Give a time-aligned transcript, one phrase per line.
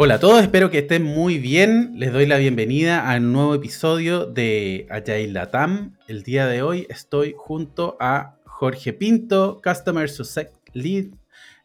[0.00, 1.94] Hola a todos, espero que estén muy bien.
[1.96, 5.96] Les doy la bienvenida a un nuevo episodio de Agile Latam.
[6.06, 11.06] El día de hoy estoy junto a Jorge Pinto, Customer Success Lead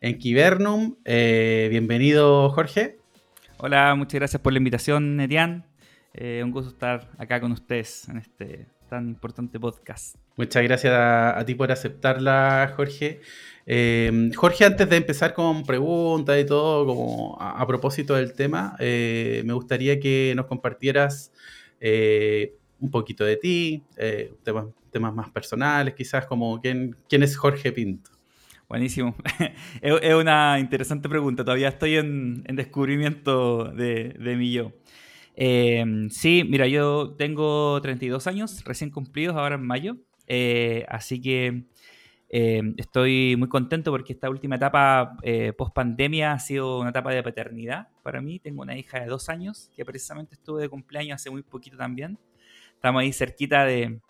[0.01, 0.95] en Kibernum.
[1.05, 2.97] Eh, bienvenido, Jorge.
[3.57, 5.67] Hola, muchas gracias por la invitación, Nerian.
[6.15, 10.15] Eh, un gusto estar acá con ustedes en este tan importante podcast.
[10.37, 13.21] Muchas gracias a ti por aceptarla, Jorge.
[13.65, 19.41] Eh, Jorge, antes de empezar con preguntas y todo, como a, propósito del tema, eh,
[19.45, 21.31] me gustaría que nos compartieras
[21.79, 23.83] eh, un poquito de ti,
[24.43, 28.11] temas, temas, más personales, quizás como quién, quién es Jorge Pinto.
[28.67, 29.15] Buenísimo.
[29.81, 31.43] es una interesante pregunta.
[31.43, 34.73] Todavía estoy en, descubrimiento de, de mi yo.
[35.35, 39.97] Sí, mira, yo tengo 32 años, recién cumplidos ahora en mayo.
[40.89, 41.65] así que
[42.35, 47.11] Em, estoy muy contento porque esta última etapa eh, post pandemia ha sido una etapa
[47.11, 48.39] de paternidad para mí.
[48.39, 52.17] Tengo una hija de dos años que precisamente estuve de cumpleaños hace muy poquito también.
[52.73, 54.01] Estamos ahí cerquita de,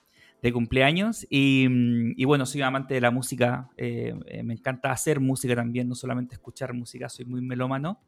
[0.54, 3.70] cumpleaños y, mm, y, bueno, soy amante de la música.
[3.76, 8.00] Eh, eh, me encanta hacer música también, no solamente escuchar música, soy muy melómano.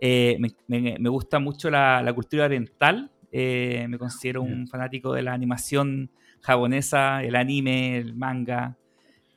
[0.00, 3.10] Eh, me, me, gusta mucho la, la cultura oriental.
[3.32, 8.76] me considero un fanático de la animación japonesa, el anime, el manga.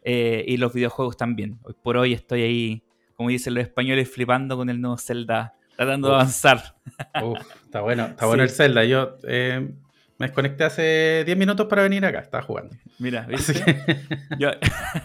[0.05, 1.59] Eh, y los videojuegos también.
[1.63, 2.83] Hoy por hoy estoy ahí,
[3.15, 6.75] como dicen los españoles, flipando con el nuevo Zelda, tratando de avanzar.
[7.63, 8.83] está bueno, está bueno el Zelda.
[8.83, 9.71] Yo eh,
[10.17, 12.75] me desconecté hace 10 minutos para venir acá, estaba jugando.
[12.99, 13.53] Mira, ¿viste?
[14.37, 14.49] yo...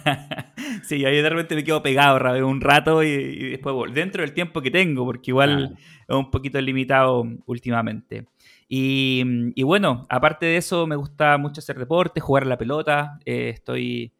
[0.82, 4.70] sí, ahí de repente me quedo pegado un rato y, después dentro del tiempo que
[4.70, 5.76] tengo, porque igual
[6.08, 8.26] es un poquito limitado últimamente.
[8.68, 9.22] Y,
[9.54, 13.18] y, bueno, aparte de eso, me gusta mucho hacer deporte, jugar a la pelota.
[13.24, 14.12] Eh, estoy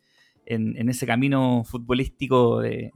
[0.47, 2.91] en, ese camino futbolístico de,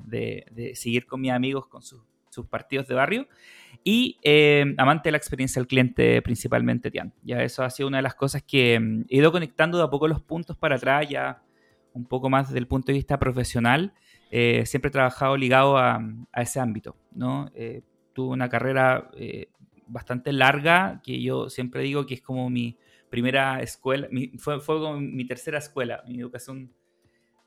[0.75, 2.01] seguir con mis amigos, con sus,
[2.49, 3.29] partidos de barrio.
[3.85, 7.13] Y eh, amante de la experiencia del cliente principalmente, Tian.
[7.23, 9.91] Ya eso ha sido una de las cosas que mm, he ido conectando de a
[9.91, 11.43] poco los puntos para atrás, ya
[11.95, 13.93] un poco más desde el punto de vista profesional.
[14.31, 16.01] Eh, siempre he trabajado ligado a,
[16.37, 17.51] ese ámbito, ¿no?
[17.55, 17.83] Eh,
[18.13, 19.11] tuve una carrera
[19.87, 22.79] bastante larga, que yo siempre digo que es como mi
[23.11, 24.09] primera escuela,
[24.39, 26.73] fue, fue como mi tercera escuela, mi educación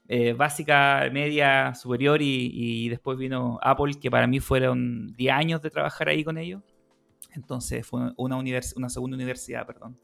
[0.07, 5.71] eh, básica, media, superior y, después vino Apple, que para mí fueron 10 años de
[5.71, 6.61] trabajar ahí con ellos.
[7.33, 9.97] Entonces fue una, una segunda universidad, perdón,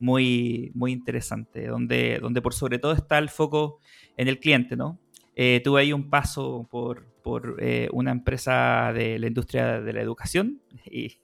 [0.00, 3.78] muy, muy interesante, donde, donde por sobre todo está el foco
[4.16, 4.98] en el cliente, ¿no?
[5.36, 10.00] Eh, tuve ahí un paso por, por eh, una empresa de la industria de la
[10.00, 11.18] educación, y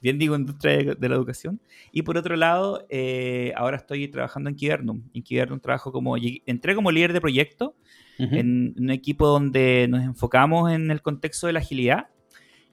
[0.00, 1.60] bien digo industria de, la educación,
[1.90, 5.02] y por otro lado, eh, ahora estoy trabajando en Kibernum.
[5.14, 7.74] En Kibernum trabajo como, entré como líder de proyecto
[8.18, 12.08] en un equipo donde nos enfocamos en el contexto de la agilidad,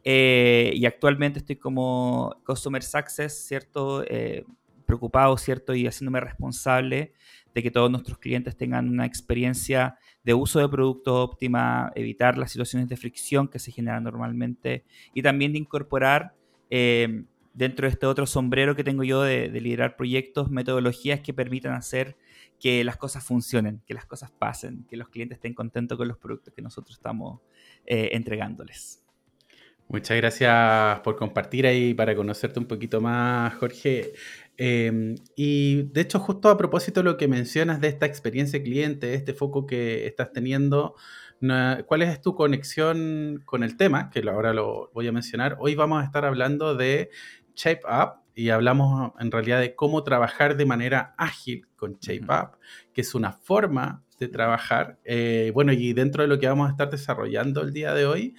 [0.03, 4.03] y actualmente estoy como Customer Success, ¿cierto?
[4.93, 5.73] Preocupado, ¿cierto?
[5.73, 7.13] Y haciéndome responsable
[7.53, 12.51] de que todos nuestros clientes tengan una experiencia de uso de producto óptima, evitar las
[12.51, 16.35] situaciones de fricción que se generan normalmente y también de incorporar
[16.69, 21.73] eh, dentro de este otro sombrero que tengo yo de, liderar proyectos, metodologías que permitan
[21.73, 22.15] hacer
[22.59, 26.17] que las cosas funcionen, que las cosas pasen, que los clientes estén contentos con los
[26.17, 27.41] productos que nosotros estamos
[27.85, 29.03] eh, entregándoles.
[29.89, 34.13] Muchas gracias por compartir ahí para conocerte un poquito más, Jorge.
[34.57, 39.13] Em, y de hecho, justo a propósito de lo que mencionas de esta experiencia cliente,
[39.13, 40.95] este foco que estás teniendo,
[41.87, 44.09] ¿cuál es tu conexión con el tema?
[44.09, 45.57] Que ahora lo voy a mencionar.
[45.59, 47.09] Hoy vamos a estar hablando de
[47.55, 52.57] Shape Up y hablamos en realidad de cómo trabajar de manera ágil con Shape Up,
[52.93, 54.99] que es una forma de trabajar.
[55.03, 58.35] Eh, bueno, y dentro de lo que vamos a estar desarrollando el día de hoy,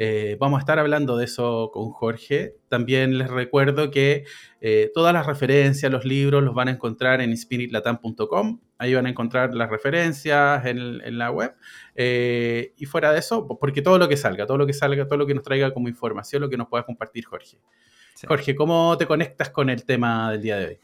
[0.00, 2.54] eh, vamos a estar hablando de eso con Jorge.
[2.68, 4.24] También les recuerdo que
[4.60, 8.60] eh, todas las referencias, los libros, los van a encontrar en spiritlatam.com.
[8.78, 11.52] Ahí van a encontrar las referencias en, la web.
[11.96, 15.18] Eh, y fuera de eso, porque todo lo que salga, todo lo que salga, todo
[15.18, 17.58] lo que nos traiga como información, lo que nos pueda compartir Jorge.
[18.24, 20.78] Jorge, ¿cómo te conectas con el tema del día de hoy?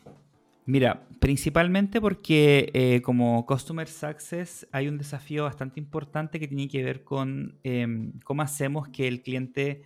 [0.66, 6.82] Mira, principalmente porque eh, como Customer Success hay un desafío bastante importante que tiene que
[6.82, 9.82] ver con em, cómo hacemos que el cliente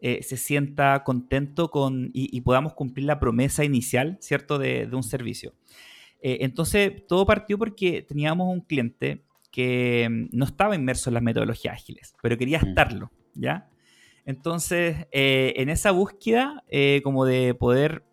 [0.00, 5.52] eh, se sienta contento con, y, podamos cumplir la promesa inicial, ¿cierto?, de, un servicio.
[6.22, 11.22] Eh, entonces, todo partió porque teníamos un cliente que em, no estaba inmerso en las
[11.24, 12.68] metodologías ágiles, pero quería mm.
[12.68, 13.68] estarlo, ¿ya?
[14.24, 16.62] Entonces, en esa búsqueda
[17.02, 18.04] como de poder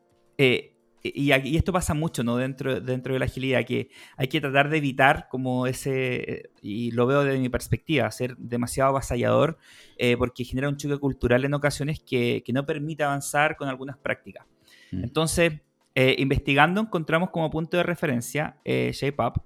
[1.15, 2.37] y, esto pasa mucho ¿no?
[2.37, 7.07] dentro, dentro de la agilidad, que hay que tratar de evitar como ese, y lo
[7.07, 9.57] veo desde mi perspectiva, ser demasiado avasallador
[9.97, 13.97] eh, porque genera un choque cultural en ocasiones que, que no permite avanzar con algunas
[13.97, 14.45] prácticas.
[14.91, 15.03] Mm.
[15.03, 15.53] Entonces,
[15.95, 19.37] eh, investigando encontramos como punto de referencia eh, ShapeUp,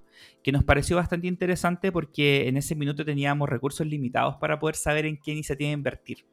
[0.42, 5.06] que nos pareció bastante interesante porque en ese minuto teníamos recursos limitados para poder saber
[5.06, 6.26] en qué iniciativa invertir.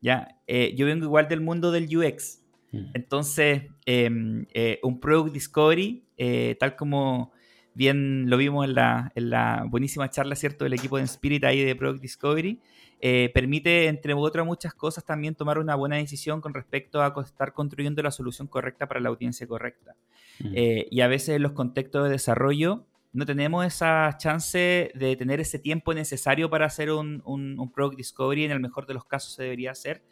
[0.00, 0.36] ¿ya?
[0.74, 2.41] yo vengo igual del mundo del UX.
[2.94, 7.32] Entonces, em, eh, un Product Discovery, eh, tal como
[7.74, 12.00] bien lo vimos en la, buenísima charla, ¿cierto?, del equipo de Spirit ahí de Product
[12.00, 12.60] Discovery,
[13.00, 17.52] eh, permite, entre otras muchas cosas, también tomar una buena decisión con respecto a estar
[17.52, 19.94] construyendo la solución correcta para la audiencia correcta.
[20.40, 20.54] Mm.
[20.90, 25.58] y a veces en los contextos de desarrollo no tenemos esa chance de tener ese
[25.58, 29.42] tiempo necesario para hacer un, un Product Discovery, en el mejor de los casos se
[29.42, 30.02] debería hacer.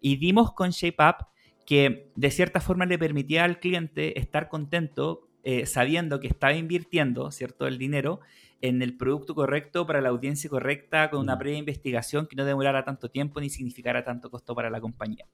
[0.00, 1.26] Y dimos con ShapeUp
[1.66, 7.30] que de cierta forma le permitía al cliente estar contento eh, sabiendo que estaba invirtiendo,
[7.30, 8.20] ¿cierto?, el dinero
[8.62, 11.38] en el producto correcto para la audiencia correcta, con una mm.
[11.38, 15.26] previa investigación que no demorara tanto tiempo ni significara tanto costo para la compañía.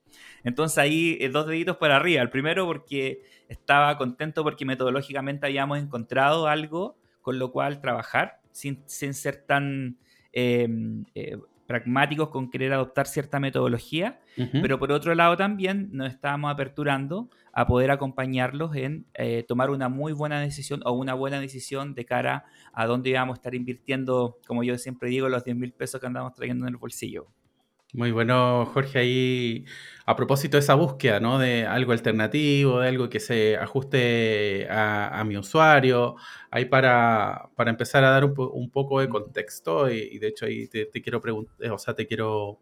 [0.43, 2.23] Entonces ahí eh, dos deditos para arriba.
[2.23, 8.83] El primero porque estaba contento porque metodológicamente habíamos encontrado algo con lo cual trabajar sin,
[8.89, 9.97] ser tan
[10.33, 10.67] eh,
[11.71, 14.19] pragmáticos con querer adoptar cierta metodología,
[14.61, 19.89] pero por otro lado también nos estábamos aperturando a poder acompañarlos en eh, tomar una
[19.89, 24.39] muy buena decisión o una buena decisión de cara a dónde íbamos a estar invirtiendo,
[24.49, 27.29] como yo siempre digo, los 10 mil pesos que andamos trayendo en el bolsillo.
[27.93, 29.65] Muy bueno, Jorge, ahí
[30.07, 31.41] a propósito de esa búsqueda, ¿no?
[31.41, 36.15] De algo alternativo, de algo que se ajuste a, mi usuario,
[36.53, 40.87] ahí para, para, empezar a dar un, poco de contexto y, de hecho ahí te,
[40.87, 42.61] te quiero preguntar, o sea, te quiero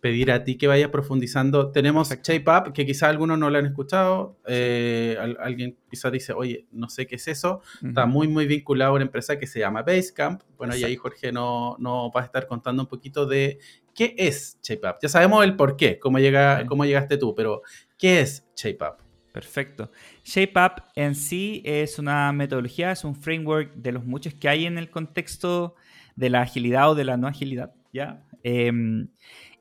[0.00, 1.70] pedir a ti que vayas profundizando.
[1.70, 4.38] Tenemos ShapeUp, que quizá algunos no lo han escuchado.
[4.46, 7.60] Eh, alguien quizá dice, oye, no sé qué es eso.
[7.86, 10.42] Está muy, muy vinculado a una empresa que se llama Basecamp.
[10.56, 13.58] Bueno, y ahí Jorge no, no va a estar contando un poquito de
[13.94, 14.96] qué es ShapeUp.
[15.02, 17.62] Ya sabemos el por qué, cómo, llega, cómo llegaste tú, pero
[17.98, 19.00] ¿qué es ShapeUp?
[19.32, 19.90] Perfecto.
[20.24, 24.78] ShapeUp en sí es una metodología, es un framework de los muchos que hay en
[24.78, 25.74] el contexto
[26.16, 27.72] de la agilidad o de la no agilidad.
[27.92, 28.22] ¿ya?
[28.42, 29.08] Em,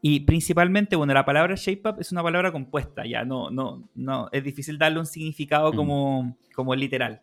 [0.01, 4.29] y principalmente, bueno, la palabra shape up es una palabra compuesta, ya no, no, no,
[4.31, 5.75] es difícil darle un significado mm.
[5.75, 7.21] como, como literal,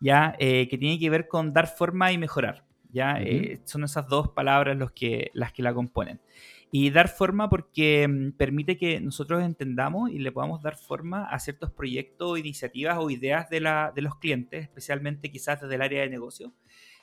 [0.00, 4.08] ya, eh, que tiene que ver con dar forma y mejorar, ya, eh, son esas
[4.08, 6.20] dos palabras los que, las que la componen.
[6.70, 11.38] Y dar forma porque mm, permite que nosotros entendamos y le podamos dar forma a
[11.38, 16.02] ciertos proyectos, iniciativas o ideas de, la, de los clientes, especialmente quizás desde el área
[16.02, 16.52] de negocio,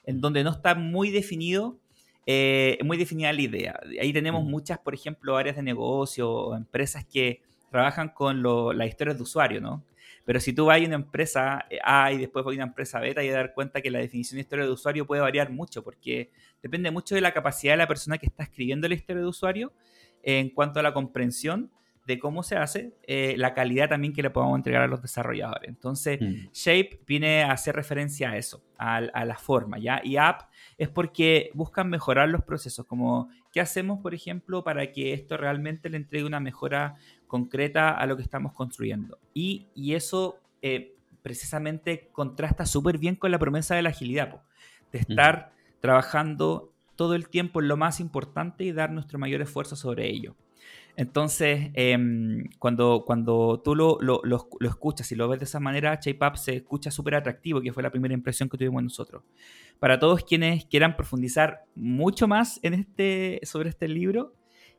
[0.03, 1.79] en donde no está muy definido
[2.25, 3.79] eh, muy definida la idea.
[4.00, 4.50] Ahí tenemos mm.
[4.50, 8.44] muchas, por ejemplo, áreas de negocio empresas que trabajan con
[8.77, 9.83] las historias de usuario, ¿no?
[10.25, 13.13] Pero si tú vas a una empresa A y después vas a una empresa y
[13.13, 16.29] te dar cuenta que la definición de historia de usuario puede variar mucho porque
[16.62, 19.73] depende mucho de la capacidad de la persona que está escribiendo la historia de usuario
[20.21, 21.71] en cuanto a la comprensión
[22.06, 25.69] de cómo se hace, eh, la calidad también que le podamos entregar a los desarrolladores.
[25.69, 26.50] Entonces, mm.
[26.51, 30.01] Shape viene a hacer referencia a eso, a, la forma, ¿ya?
[30.03, 30.50] Y App
[30.81, 35.89] es porque buscan mejorar los procesos, como qué hacemos, por ejemplo, para que esto realmente
[35.92, 36.95] le entregue una mejora
[37.28, 39.19] concreta a lo que estamos construyendo.
[39.31, 44.42] Y, eso eh, precisamente contrasta súper bien con la promesa de la agilidad,
[44.92, 49.76] de estar trabajando todo el tiempo en lo más importante y dar nuestro mayor esfuerzo
[49.76, 50.33] sobre ello.
[50.95, 56.00] Entonces, em, cuando, cuando tú lo, lo, lo, escuchas y lo ves de esa manera,
[56.02, 59.24] ShapeUp se escucha súper atractivo, que fue la primera impresión que tuvimos nosotros.
[59.80, 64.33] Para todos quienes quieran profundizar mucho más en este, sobre este libro,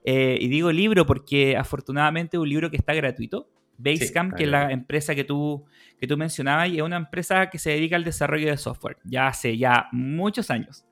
[0.05, 3.49] eh, y digo libro porque afortunadamente es un libro que está gratuito.
[3.79, 5.65] Basecamp, que es la empresa que tú,
[5.99, 9.27] que tú mencionabas, y es una empresa que se dedica al desarrollo de software, ya
[9.27, 10.85] hace ya muchos años.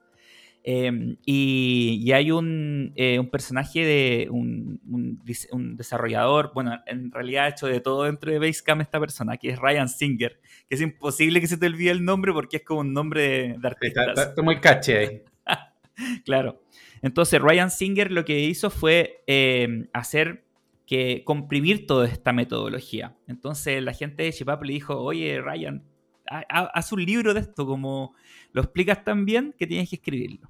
[0.63, 7.49] Em, y, hay un, eh, un, personaje de un, un, desarrollador, bueno, en realidad ha
[7.49, 10.39] hecho de todo dentro de Basecamp esta persona, que es Ryan Singer,
[10.69, 13.67] que es imposible que se te olvide el nombre porque es como un nombre de,
[13.67, 14.11] artista.
[14.11, 15.21] Está, muy caché ahí.
[16.25, 16.61] claro.
[17.01, 20.45] Entonces Ryan Singer lo que hizo fue em, hacer
[20.85, 23.15] que comprimir toda esta metodología.
[23.27, 25.83] Entonces la gente de Chipap le dijo, oye Ryan,
[26.27, 28.15] haz un libro de esto, como
[28.53, 30.49] lo explicas tan bien que tienes que escribirlo.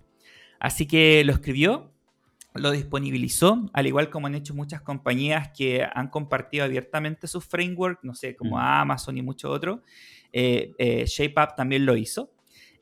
[0.59, 1.91] Así que lo escribió,
[2.53, 7.99] lo disponibilizó, al igual como han hecho muchas compañías que han compartido abiertamente su framework,
[8.03, 8.59] no sé, como mm.
[8.59, 9.79] Amazon y muchos otros.
[10.33, 12.31] Eh, eh, ShapeUp también lo hizo.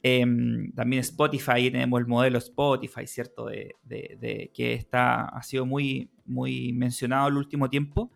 [0.02, 3.48] Em, también Spotify, tenemos el modelo Spotify, ¿cierto?
[3.48, 8.12] De, que está, ha sido muy, muy mencionado el último tiempo.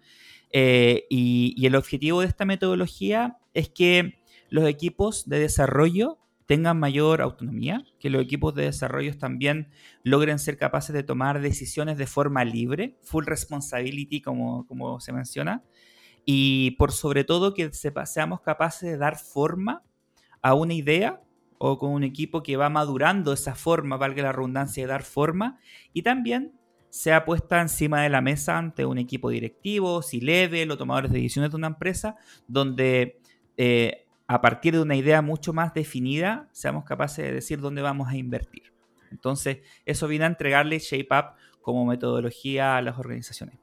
[0.52, 4.23] Eh, y, el objetivo de esta metodología es que
[4.54, 9.72] los equipos de desarrollo tengan mayor autonomía, que los equipos de desarrollo también
[10.04, 15.64] logren ser capaces de tomar decisiones de forma libre, full responsibility como, como se menciona,
[16.24, 19.82] y por sobre todo que seamos capaces de dar forma
[20.44, 21.24] a una idea
[21.58, 25.58] o con un equipo que va madurando esa forma, valga la redundancia, de dar forma,
[25.94, 26.54] y también
[26.92, 31.50] sea puesta encima de la mesa ante un equipo directivo, C-level o tomadores de decisiones
[31.50, 32.18] de una empresa,
[32.48, 33.20] donde
[33.58, 34.03] eh,
[34.34, 38.18] a partir de una idea mucho más definida, seamos capaces de decir dónde vamos a
[38.18, 38.74] invertir.
[39.12, 43.60] Entonces, eso viene a entregarle ShapeUp como metodología a las organizaciones.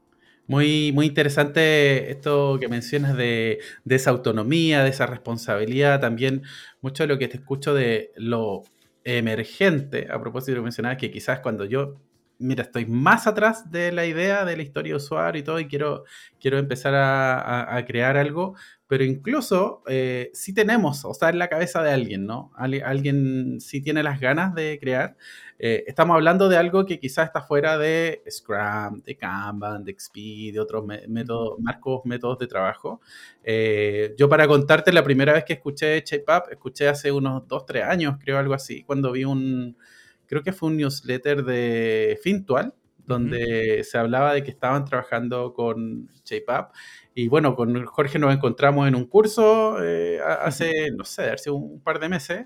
[0.47, 5.99] Muy, muy interesante esto que mencionas de, esa autonomía, de esa responsabilidad.
[5.99, 6.43] También
[6.79, 8.63] mucho de lo que te escucho de lo
[9.03, 11.97] emergente, a propósito de lo que mencionabas, que quizás cuando yo
[12.41, 15.67] mira, estoy más atrás de la idea de la historia de usuario y todo, y
[15.67, 16.05] quiero,
[16.39, 18.55] quiero empezar a, crear algo,
[18.91, 22.51] pero incluso eh, si tenemos, o sea, en la cabeza de alguien, ¿no?
[22.57, 25.15] alguien sí tiene las ganas de crear.
[25.59, 30.51] Eh, estamos hablando de algo que quizás está fuera de Scrum, de Kanban, de XP,
[30.51, 32.99] de otros métodos, marcos, métodos de trabajo.
[33.45, 37.85] Eh, yo para contarte, la primera vez que escuché ShapeUp, escuché hace unos 2, 3
[37.85, 39.77] años, creo algo así, cuando vi un
[40.25, 42.73] creo que fue un newsletter de Fintual,
[43.05, 46.73] donde se hablaba de que estaban trabajando con JPAP.
[47.13, 51.81] Y bueno, con Jorge nos encontramos en un curso eh, hace, no sé, hace un
[51.81, 52.45] par de meses.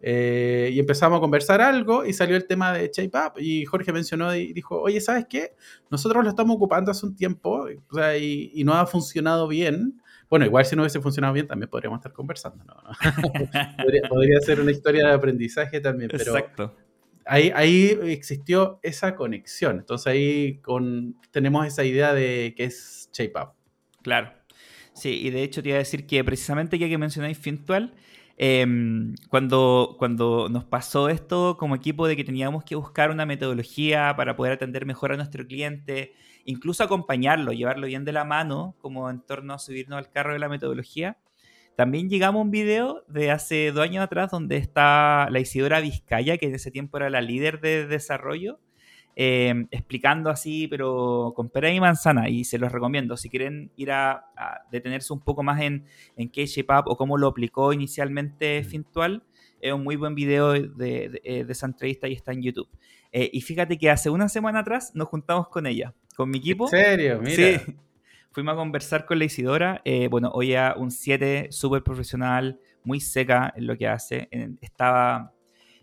[0.00, 4.32] Eh, y empezamos a conversar algo y salió el tema de JPAP y Jorge mencionó
[4.34, 5.56] y dijo, oye, ¿sabes qué?
[5.90, 10.00] Nosotros lo estamos ocupando hace un tiempo y, no ha funcionado bien.
[10.30, 12.64] Bueno, igual si no hubiese funcionado bien también podríamos estar conversando.
[12.64, 12.74] ¿no?
[13.82, 16.74] podría, podría, ser una historia de aprendizaje también, pero, Exacto
[17.28, 19.78] ahí, existió esa conexión.
[19.78, 23.57] Entonces ahí con, tenemos esa idea de que es ShapeUp.
[24.08, 24.32] Claro.
[24.94, 27.94] Sí, y de hecho te iba a decir que precisamente ya que mencionáis Fintual,
[28.38, 34.14] em, cuando, cuando nos pasó esto como equipo de que teníamos que buscar una metodología
[34.16, 36.14] para poder atender mejor a nuestro cliente,
[36.46, 40.38] incluso acompañarlo, llevarlo bien de la mano, como en torno a subirnos al carro de
[40.38, 41.18] la metodología,
[41.76, 46.38] también llegamos a un video de hace dos años atrás donde está la Isidora Vizcaya,
[46.38, 48.58] que en ese tiempo era la líder de desarrollo,
[49.20, 53.16] em, explicando así, pero con pera y manzana, y se los recomiendo.
[53.16, 54.24] Si quieren ir a,
[54.70, 55.84] detenerse un poco más en,
[56.16, 59.24] en qué ShapeUp o cómo lo aplicó inicialmente Fintual,
[59.60, 62.68] es un muy buen video de, de, eh, esa entrevista y está en YouTube.
[63.10, 66.66] Eh, y fíjate que hace una semana atrás nos juntamos con ella, con mi equipo.
[66.66, 67.20] ¿En serio?
[67.20, 67.58] Mira.
[67.58, 67.76] Sí
[68.30, 69.82] fuimos a conversar con la Isidora.
[69.84, 74.28] Eh, bueno, hoy a un 7 súper profesional, muy seca en lo que hace.
[74.60, 75.32] estaba.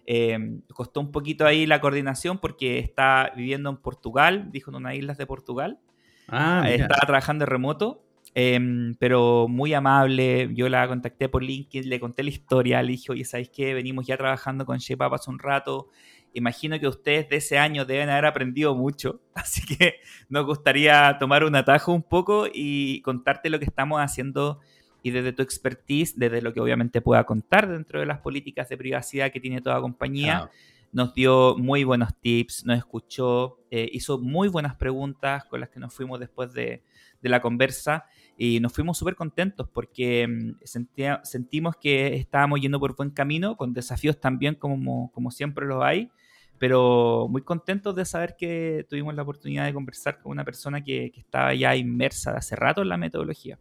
[0.05, 0.37] Eh,
[0.73, 5.17] costó un poquito ahí la coordinación porque está viviendo en Portugal, dijo en unas islas
[5.17, 5.79] de Portugal.
[6.27, 10.49] Ah, estaba trabajando en remoto, em, pero muy amable.
[10.53, 13.73] Yo la contacté por LinkedIn, le conté la historia, le dije, oye, ¿sabéis qué?
[13.73, 15.89] Venimos ya trabajando con Shepa hace un rato
[16.35, 19.95] imagino que ustedes de ese año deben haber aprendido mucho, así que
[20.29, 24.59] nos gustaría tomar un atajo un poco y contarte lo que estamos haciendo
[25.05, 28.75] y desde tu expertise, desde lo que obviamente pueda contar dentro de las políticas de
[28.75, 30.49] privacidad que tiene toda compañía.
[30.91, 35.79] Nos dio muy buenos tips, nos escuchó, eh, hizo muy buenas preguntas con las que
[35.79, 36.81] nos fuimos después de,
[37.21, 43.11] la conversa y nos fuimos súper contentos porque mm, sentimos que estábamos yendo por buen
[43.11, 46.09] camino, con desafíos también como, como siempre los hay,
[46.57, 51.11] pero muy contentos de saber que tuvimos la oportunidad de conversar con una persona que,
[51.15, 53.59] estaba ya inmersa de hace rato en la metodología.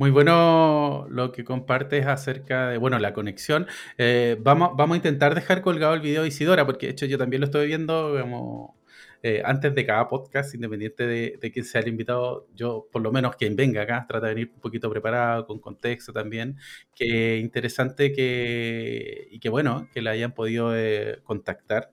[0.00, 3.66] Muy bueno lo que compartes acerca de, bueno, la conexión.
[3.98, 7.18] Eh, vamos, vamos a intentar dejar colgado el video de Isidora, porque de hecho yo
[7.18, 8.78] también lo estoy viendo como
[9.22, 13.12] eh, antes de cada podcast, independiente de, de quién sea el invitado, yo, por lo
[13.12, 16.56] menos quien venga acá, trata de venir un poquito preparado, con contexto también.
[16.94, 21.92] Que interesante que, y que bueno, que la hayan podido eh, contactar.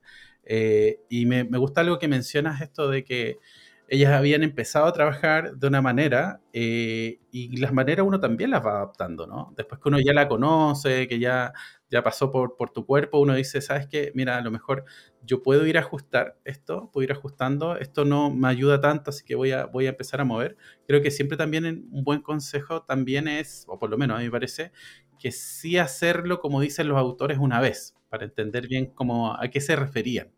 [1.10, 3.40] Y me, me, gusta algo que mencionas, esto de que
[3.88, 8.72] ellas habían empezado a trabajar de una manera y las maneras uno también las va
[8.78, 9.54] adaptando, ¿no?
[9.56, 11.54] Después que uno ya la conoce, que ya
[11.90, 14.12] ya pasó por, por tu cuerpo, uno dice, ¿sabes qué?
[14.14, 14.86] Mira, a lo mejor
[15.22, 19.24] yo puedo ir a ajustar esto, puedo ir ajustando, esto no me ayuda tanto, así
[19.24, 20.58] que voy a, voy a empezar a mover.
[20.88, 24.26] Creo que siempre también un buen consejo también es, o por lo menos a mí
[24.26, 24.72] me parece,
[25.20, 29.62] que sí hacerlo como dicen los autores una vez, para entender bien cómo, a qué
[29.62, 30.32] se referían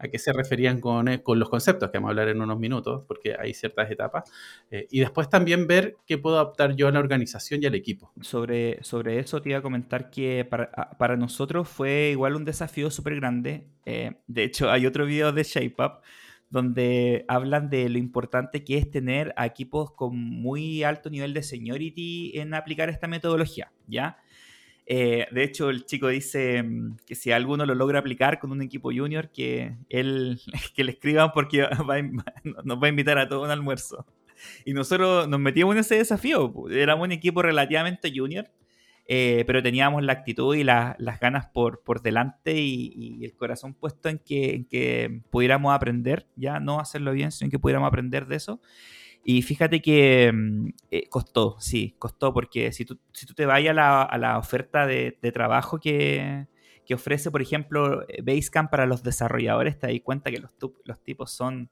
[0.00, 2.58] a qué se referían con, eh, con, los conceptos, que vamos a hablar en unos
[2.58, 4.24] minutos, porque hay ciertas etapas.
[4.70, 8.10] Eh, y después también ver qué puedo adaptar yo a la organización y al equipo.
[8.20, 12.90] Sobre, sobre eso te iba a comentar que para, para nosotros fue igual un desafío
[12.90, 13.66] súper grande.
[13.84, 16.02] Eh, de hecho, hay otro video de ShapeUp
[16.48, 21.44] donde hablan de lo importante que es tener a equipos con muy alto nivel de
[21.44, 24.18] seniority en aplicar esta metodología, ¿ya?
[24.92, 28.60] Eh, de hecho, el chico dice mm, que si alguno lo logra aplicar con un
[28.60, 30.40] equipo junior, que él
[30.74, 31.60] que le escriban porque
[32.64, 34.04] nos va a invitar a todo un almuerzo.
[34.64, 36.52] Y nosotros nos metimos en ese desafío.
[36.72, 38.50] Éramos un equipo relativamente junior,
[39.06, 44.08] eh, pero teníamos la actitud y las ganas por, por delante y, el corazón puesto
[44.08, 48.36] en que, en que pudiéramos aprender, ya no hacerlo bien, sino que pudiéramos aprender de
[48.36, 48.60] eso.
[49.24, 53.72] Y fíjate que mm, eh, costó, sí, costó, porque si tú, si tú te vayas
[53.72, 56.46] a la, a la oferta de, de trabajo que,
[56.86, 60.50] que, ofrece, por ejemplo, eh, Basecamp para los desarrolladores, te das cuenta que los,
[60.84, 61.70] los tipos son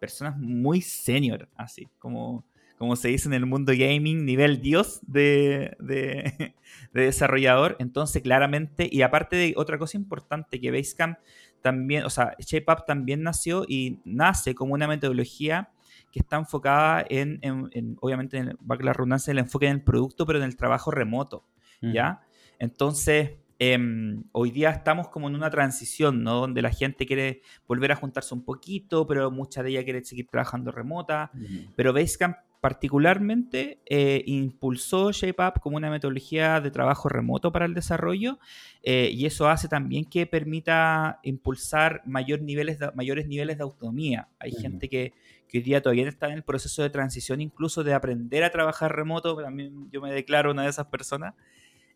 [0.00, 2.44] personas muy senior, así, como,
[2.78, 6.54] como se dice en el mundo gaming, nivel dios de, de,
[6.92, 7.76] de desarrollador.
[7.78, 11.18] Entonces, claramente, y aparte de otra cosa importante, que Basecamp
[11.62, 15.70] también, o sea, ShapeUp también nació y nace como una metodología
[16.12, 20.38] que está enfocada en, obviamente, en, va la redundancia, el enfoque en el producto, pero
[20.38, 21.46] en el trabajo remoto,
[21.80, 22.22] ¿ya?
[22.58, 26.34] Entonces, em, hoy día estamos como en una transición, ¿no?
[26.40, 30.26] Donde la gente quiere volver a juntarse un poquito, pero mucha de ella quiere seguir
[30.28, 31.30] trabajando remota,
[31.76, 38.38] pero Basecamp particularmente eh, impulsó ShapeUp como una metodología de trabajo remoto para el desarrollo
[38.82, 44.28] eh, y eso hace también que permita impulsar mayor niveles mayores niveles de autonomía.
[44.40, 45.12] Hay gente que,
[45.48, 48.94] que, hoy día todavía está en el proceso de transición incluso de aprender a trabajar
[48.94, 51.34] remoto, también yo me declaro una de esas personas.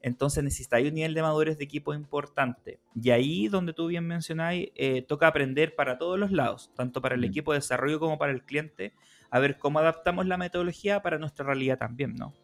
[0.03, 2.81] Entonces necesitáis un nivel de madurez de equipo importante.
[3.01, 7.15] Y ahí donde tú bien mencionáis, eh, toca aprender para todos los lados, tanto para
[7.15, 8.93] el equipo de desarrollo como para el cliente,
[9.33, 12.35] a ver cómo adaptamos la metodología para nuestra realidad también, ¿no?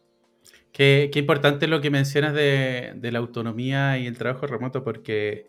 [0.71, 5.47] Qué, importante lo que mencionas de, la autonomía y el trabajo remoto, porque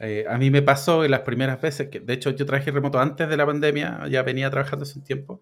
[0.00, 2.98] eh, a mí me pasó en las primeras veces, que de hecho yo trabajé remoto
[2.98, 5.40] antes de la pandemia, ya venía trabajando hace un tiempo,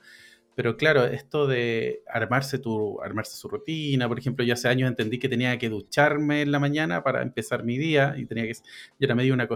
[0.55, 5.19] pero claro, esto de armarse, tu, armarse su rutina, por ejemplo, yo hace años entendí
[5.19, 8.61] que tenía que ducharme en la mañana para empezar mi día y tenía que, yo
[8.99, 9.49] era medio una,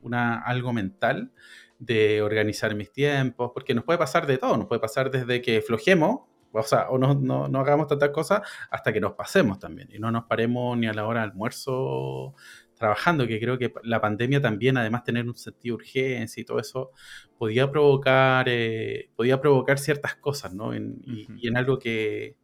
[0.00, 1.32] una algo mental
[1.80, 5.62] de organizar mis tiempos, porque nos puede pasar de todo, nos puede pasar desde que
[5.62, 6.20] flojemos,
[6.52, 9.98] o sea, o no, no, no hagamos tantas cosas, hasta que nos pasemos también, y
[9.98, 12.34] no nos paremos ni a la hora de almuerzo
[12.74, 16.60] trabajando, que creo que la pandemia también, además tener un sentido de urgencia y todo
[16.60, 16.92] eso,
[17.38, 20.74] podía provocar, eh, podía provocar ciertas cosas, ¿no?
[20.74, 22.36] y, en algo que,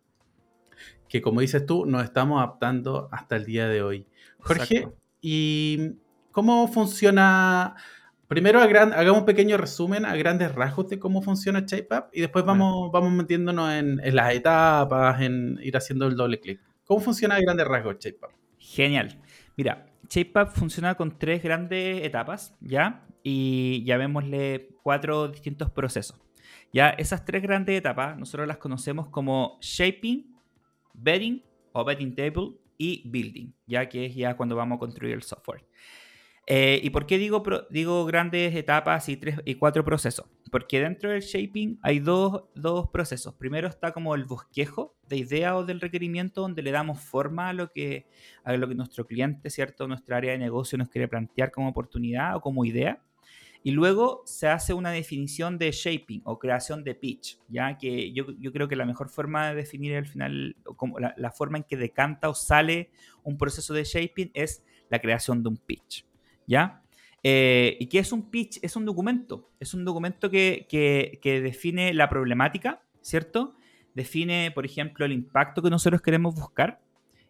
[1.09, 4.07] que, como dices tú, nos estamos adaptando hasta el día de hoy.
[4.38, 4.88] Jorge,
[5.20, 5.92] ¿y
[6.33, 7.77] cómo funciona
[8.29, 12.91] Primero hagamos un pequeño resumen a grandes rasgos de cómo funciona ShapeUp y después vamos,
[12.91, 16.61] vamos metiéndonos en, las etapas, en ir haciendo el doble clic.
[16.85, 18.33] ¿Cómo funciona a grandes rasgos ShapeUp?
[18.59, 19.21] Genial.
[19.57, 23.07] Mira, ShapeUp funciona con tres grandes etapas, ¿ya?
[23.23, 26.19] Y llamémosle cuatro distintos procesos.
[26.73, 30.37] Ya, esas tres grandes etapas nosotros las conocemos como shaping,
[30.95, 35.23] bedding o bedding table y building, ya que es ya cuando vamos a construir el
[35.23, 35.65] software.
[36.48, 40.26] Eh, ¿Y por qué digo, digo grandes etapas y, tres, y cuatro procesos?
[40.52, 43.35] Porque dentro del shaping hay dos, dos, procesos.
[43.35, 47.52] Primero está como el bosquejo de idea o del requerimiento, donde le damos forma a
[47.52, 48.06] lo que,
[48.44, 49.88] a lo que nuestro cliente, ¿cierto?
[49.88, 53.02] Nuestra área de negocio nos quiere plantear como oportunidad o como idea.
[53.64, 58.26] Y luego se hace una definición de shaping o creación de pitch, ya que yo,
[58.38, 61.64] yo creo que la mejor forma de definir al final, como la, la forma en
[61.64, 62.92] que decanta o sale
[63.24, 66.06] un proceso de shaping es la creación de un pitch.
[66.46, 66.82] ¿Ya?
[67.22, 68.61] Eh, ¿Y qué es un pitch?
[68.62, 69.50] Es un documento.
[69.59, 73.56] Es un documento que, define la problemática, ¿cierto?
[73.94, 76.80] Define, por ejemplo, el impacto que nosotros queremos buscar,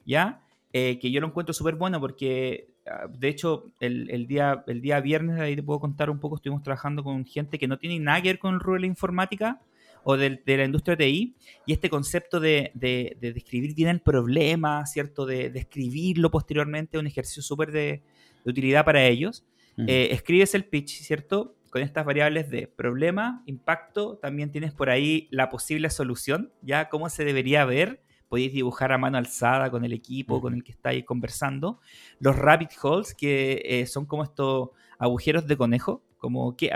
[0.04, 0.42] ¿ya?
[0.72, 5.00] Eh, que yo lo encuentro súper bueno porque, ah, de hecho, el, día, el día
[5.00, 8.20] viernes, ahí te puedo contar un poco, estuvimos trabajando con gente que no tiene nada
[8.20, 9.62] que ver con el rubro de la informática
[10.08, 12.70] o de, la industria TI, y este concepto de,
[13.18, 15.26] describir bien el problema, ¿cierto?
[15.26, 18.02] De describirlo posteriormente, un ejercicio súper de,
[18.46, 19.44] de utilidad para ellos.
[19.76, 21.54] Eh, escribes el pitch, ¿cierto?
[21.68, 27.10] Con estas variables de problema, impacto, también tienes por ahí la posible solución, ya cómo
[27.10, 28.00] se debería ver.
[28.28, 31.80] Podéis dibujar a mano alzada con el equipo con el que estáis conversando.
[32.18, 36.70] Los rabbit holes, que eh, son como estos agujeros de conejo, como que,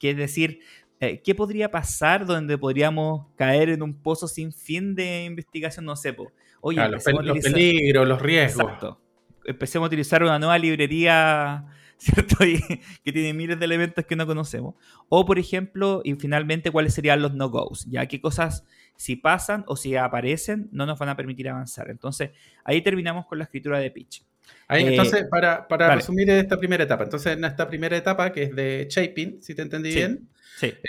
[0.00, 0.60] es decir,
[1.00, 5.86] eh, ¿qué podría pasar donde podríamos caer en un pozo sin fin de investigación?
[5.86, 6.14] No sé,
[6.60, 8.64] Oye, los, peligros, los riesgos.
[8.64, 9.07] Exacto
[9.48, 11.64] empecemos a utilizar una nueva librería,
[11.98, 12.36] ¿cierto?
[12.38, 14.74] que tiene miles de elementos que no conocemos.
[15.08, 18.64] O, por ejemplo, y finalmente, cuáles serían los no-goes, ya qué cosas,
[18.96, 21.90] si pasan o si aparecen, no nos van a permitir avanzar.
[21.90, 22.30] Entonces,
[22.64, 24.24] ahí terminamos con la escritura de pitch.
[24.66, 28.44] Ahí, eh, entonces, para, para resumir esta primera etapa, entonces en esta primera etapa, que
[28.44, 30.28] es de shaping, si te entendí bien,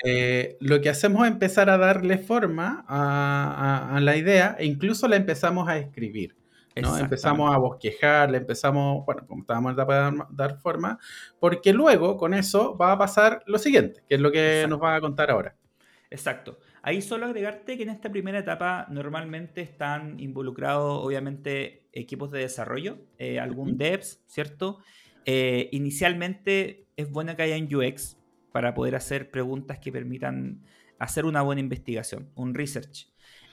[0.04, 5.15] eh, lo que hacemos es empezar a darle forma a, la idea e incluso la
[5.15, 6.36] empezamos a escribir.
[6.76, 6.98] ¿No?
[6.98, 11.00] Empezamos a bosquejar, le empezamos, bueno, como estábamos en la etapa de dar, forma,
[11.40, 14.96] porque luego con eso va a pasar lo siguiente, que es lo que nos va
[14.96, 15.56] a contar ahora.
[16.10, 16.60] Exacto.
[16.82, 23.00] Ahí solo agregarte que en esta primera etapa normalmente están involucrados, obviamente, equipos de desarrollo,
[23.18, 24.80] eh, algún devs, ¿cierto?
[25.26, 28.18] Eh, inicialmente es bueno que haya UX
[28.52, 30.64] para poder hacer preguntas que permitan
[30.98, 33.08] hacer una buena investigación, un research.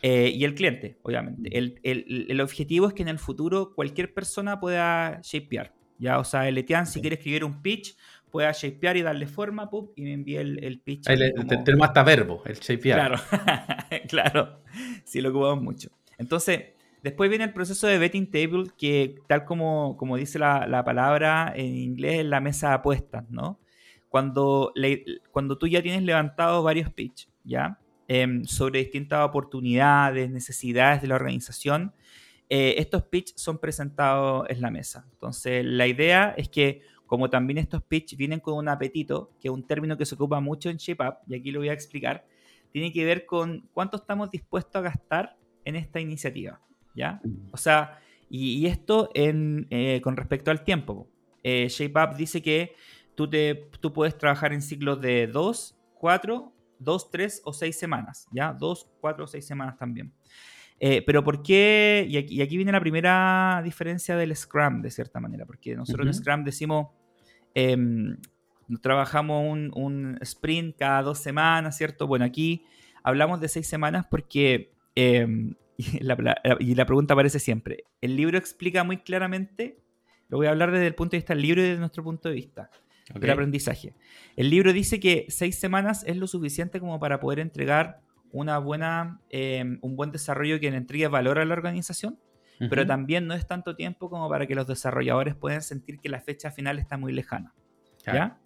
[0.09, 1.51] Eh, y el cliente, obviamente.
[1.83, 5.75] El, objetivo es que en el futuro cualquier persona pueda shapear.
[5.99, 6.21] ¿ya?
[6.21, 7.97] O sea, el Etienne, si quiere escribir un pitch,
[8.31, 11.07] pueda shapear y darle forma, y me envíe el, pitch.
[11.07, 12.99] Tenemos hasta verbo, el shapear.
[12.99, 13.21] Claro,
[14.09, 14.63] claro,
[15.03, 15.91] sí lo ocupamos mucho.
[16.19, 16.67] Entonces,
[17.03, 21.75] después viene el proceso de betting table, que tal como, como dice la, palabra en
[21.75, 23.59] inglés, es la mesa de apuestas, ¿no?
[24.09, 24.73] Cuando,
[25.33, 27.81] cuando tú ya tienes levantado varios pitch, ¿ya?
[28.09, 31.93] Em, sobre distintas oportunidades, necesidades de la organización,
[32.49, 35.05] eh, estos pitch son presentados en la mesa.
[35.13, 39.55] Entonces, la idea es que como también estos pitch vienen con un apetito, que es
[39.55, 42.25] un término que se ocupa mucho en ShapeUp, y aquí lo voy a explicar,
[42.71, 46.61] tiene que ver con cuánto estamos dispuestos a gastar en esta iniciativa,
[46.95, 47.21] ¿ya?
[47.53, 51.09] O sea, y, esto eh, con respecto al tiempo.
[51.43, 52.75] Eh, ShapeUp dice que
[53.15, 58.27] tú, te, tú puedes trabajar en ciclos de 2, 4, 2, 3 o 6 semanas,
[58.33, 58.53] ¿ya?
[58.53, 60.13] 2, 4 o 6 semanas también.
[60.79, 62.07] Eh, pero ¿por qué?
[62.09, 66.45] Y aquí, viene la primera diferencia del Scrum, de cierta manera, porque nosotros en Scrum
[66.45, 66.89] decimos,
[67.55, 68.17] em,
[68.83, 72.07] trabajamos un, sprint cada dos semanas, ¿cierto?
[72.07, 72.65] Bueno, aquí
[73.03, 78.99] hablamos de seis semanas porque, em, y, la, pregunta aparece siempre, el libro explica muy
[78.99, 79.81] claramente,
[80.29, 82.29] lo voy a hablar desde el punto de vista del libro y desde nuestro punto
[82.29, 82.71] de vista.
[83.15, 83.95] Del aprendizaje.
[84.37, 88.01] El libro dice que seis semanas es lo suficiente como para poder entregar
[88.33, 92.19] una buena, em, un buen desarrollo que le entregue valor a la organización,
[92.71, 96.21] pero también no es tanto tiempo como para que los desarrolladores puedan sentir que la
[96.21, 97.53] fecha final está muy lejana.
[98.07, 98.39] ¿Ya?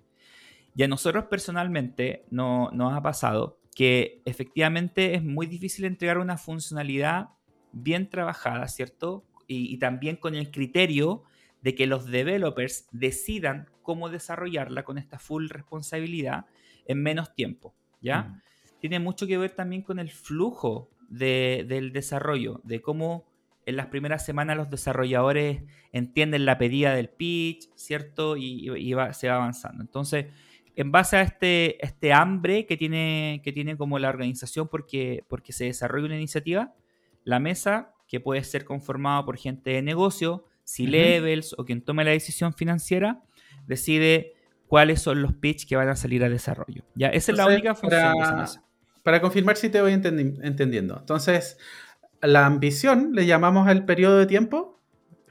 [0.75, 6.37] Y a nosotros personalmente no, nos ha pasado que efectivamente es muy difícil entregar una
[6.37, 7.31] funcionalidad
[7.73, 9.25] bien trabajada, ¿cierto?
[9.47, 11.25] Y, también con el criterio
[11.63, 16.47] de que los developers decidan cómo desarrollarla con esta full responsabilidad
[16.87, 18.43] en menos tiempo, ¿ya?
[18.81, 23.27] tiene mucho que ver también con el flujo del desarrollo, de cómo
[23.67, 28.37] en las primeras semanas los desarrolladores entienden la pedida del pitch, ¿cierto?
[28.37, 28.71] Y,
[29.13, 29.83] se va avanzando.
[29.83, 30.27] Entonces,
[30.77, 35.53] en base a este, este hambre que tiene, que tiene como la organización porque, porque
[35.53, 36.75] se desarrolla una iniciativa,
[37.23, 42.11] la mesa, que puede ser conformada por gente de negocio, C-levels o quien tome la
[42.13, 43.23] decisión financiera,
[43.67, 44.35] decide
[44.67, 46.85] cuáles son los pitch que van a salir a desarrollo.
[46.95, 47.09] ¿Ya?
[47.09, 48.65] Esa es la única función mesa
[49.03, 50.99] para confirmar si te voy entendiendo.
[50.99, 51.59] Entonces,
[52.21, 54.81] la ambición le llamamos el periodo de tiempo.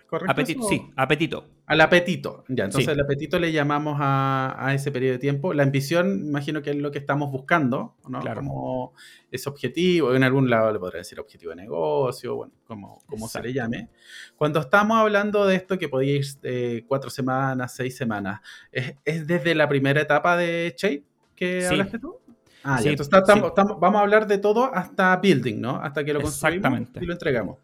[0.07, 0.31] ¿Correcto?
[0.31, 1.49] Apetito, sí, apetito.
[1.69, 2.63] Al apetito, ya.
[2.63, 5.53] Entonces, el apetito le llamamos a, ese periodo de tiempo.
[5.53, 8.21] La ambición, imagino que es lo que estamos buscando, ¿no?
[8.21, 8.41] Claro.
[8.41, 8.93] Como
[9.29, 13.39] ese objetivo, en algún lado le podría decir objetivo de negocio, bueno, como, como se
[13.43, 13.87] le llame.
[14.35, 18.39] Cuando estamos hablando de esto que podía ir de cuatro semanas, seis semanas,
[18.71, 18.95] ¿es,
[19.27, 21.03] desde la primera etapa de Shape
[21.35, 22.17] que hablaste tú?
[22.63, 25.75] Ah, sí, entonces vamos a hablar de todo hasta building, ¿no?
[25.75, 27.59] Hasta que lo construimos y lo entregamos.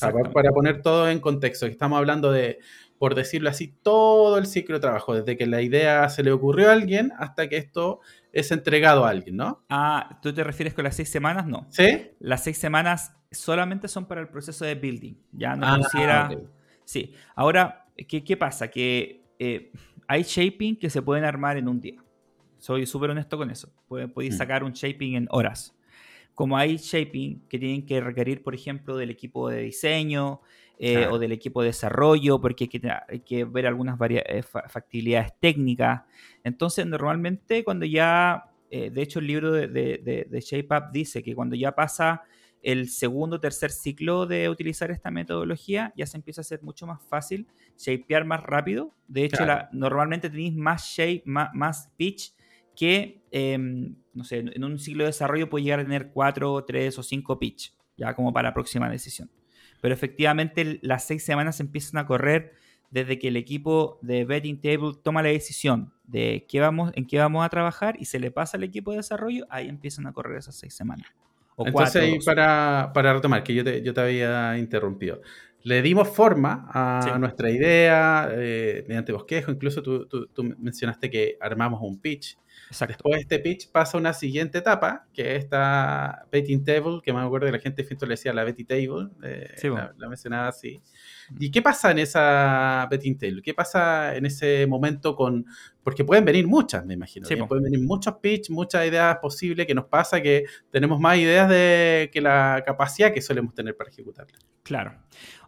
[0.00, 2.58] Para, para, poner todo en contexto, estamos hablando de,
[3.04, 6.70] por decirlo así, todo el ciclo de trabajo, desde que la idea se le ocurrió
[6.70, 8.00] a alguien hasta que esto
[8.32, 9.62] es entregado a alguien, ¿no?
[9.68, 11.46] Ah, ¿tú te refieres con las seis semanas?
[11.46, 11.66] No.
[11.68, 12.12] ¿Sí?
[12.18, 15.16] Las seis semanas solamente son para el proceso de building.
[15.32, 16.30] Ya no ah, considera.
[16.86, 17.12] Sí.
[17.34, 18.68] Ahora, ¿qué, qué pasa?
[18.68, 19.70] Que eh,
[20.08, 22.02] hay shaping que se pueden armar en un día.
[22.56, 23.70] Soy súper honesto con eso.
[23.86, 24.38] Podéis mm.
[24.38, 25.76] sacar un shaping en horas.
[26.32, 30.40] Como hay shaping que tienen que requerir, por ejemplo, del equipo de diseño
[30.78, 32.68] eh, o del equipo de desarrollo, porque
[33.08, 36.02] hay que, ver algunas eh, factibilidades técnicas.
[36.42, 41.34] Entonces, normalmente cuando ya, eh, de hecho el libro de, de, de, ShapeUp dice que
[41.34, 42.22] cuando ya pasa
[42.60, 46.86] el segundo o tercer ciclo de utilizar esta metodología, ya se empieza a hacer mucho
[46.86, 47.46] más fácil
[47.78, 48.92] shapear más rápido.
[49.06, 52.32] De hecho, normalmente tenéis más shape, más, más pitch
[52.74, 56.98] que, em, no sé, en un ciclo de desarrollo puede llegar a tener cuatro, tres
[56.98, 59.30] o cinco pitch, ya como para la próxima decisión.
[59.84, 62.54] Pero efectivamente las seis semanas empiezan a correr
[62.90, 67.18] desde que el equipo de Betting Table toma la decisión de qué vamos, en qué
[67.18, 70.38] vamos a trabajar y se le pasa al equipo de desarrollo, ahí empiezan a correr
[70.38, 71.06] esas seis semanas.
[71.58, 75.20] Entonces, para, para, retomar, que yo te, yo te había interrumpido.
[75.64, 79.52] le dimos forma a nuestra idea eh, mediante bosquejo.
[79.52, 82.38] Incluso tú, tú, mencionaste que armamos un pitch.
[82.70, 87.46] Después este pitch pasa una siguiente etapa, que es esta betting table, que me acuerdo
[87.46, 89.54] que la gente de le decía la betting table, eh,
[89.96, 90.80] la, mencionaba así.
[91.38, 93.42] ¿Y qué pasa en esa betting table?
[93.42, 95.46] ¿Qué pasa en ese momento con...?
[95.82, 97.26] Porque pueden venir muchas, me imagino.
[97.46, 102.10] pueden venir muchos pitch, muchas ideas posibles, que nos pasa que tenemos más ideas de
[102.12, 104.40] que la capacidad que solemos tener para ejecutarlas.
[104.62, 104.94] Claro.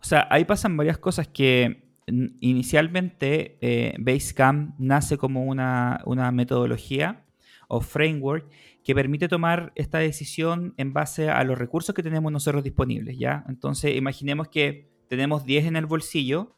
[0.01, 7.25] O sea, ahí pasan varias cosas que inicialmente eh, Basecamp nace como una, metodología
[7.69, 8.49] o framework
[8.85, 13.45] que permite tomar esta decisión en base a los recursos que tenemos nosotros disponibles, ¿ya?
[13.49, 16.55] Entonces, imaginemos que tenemos 10 en el bolsillo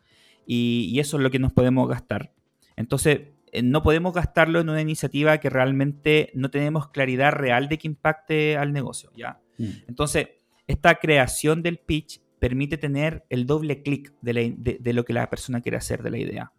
[0.46, 2.34] y, eso es lo que nos podemos gastar.
[2.76, 3.20] Entonces,
[3.52, 7.88] eh, no podemos gastarlo en una iniciativa que realmente no tenemos claridad real de que
[7.88, 9.40] impacte al negocio, ¿ya?
[9.56, 9.70] Mm.
[9.88, 10.28] Entonces,
[10.66, 15.76] esta creación del pitch permite tener el doble clic de, lo que la persona quiere
[15.76, 16.52] hacer de la idea.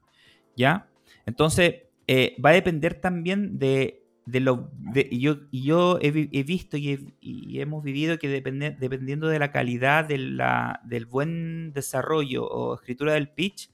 [0.56, 0.90] ¿Ya?
[1.26, 4.72] Entonces, eh, va a depender también de, lo...
[4.94, 6.12] y yo, yo he,
[6.44, 13.30] visto y, hemos vivido que dependiendo de la calidad del buen desarrollo o escritura del
[13.30, 13.70] pitch,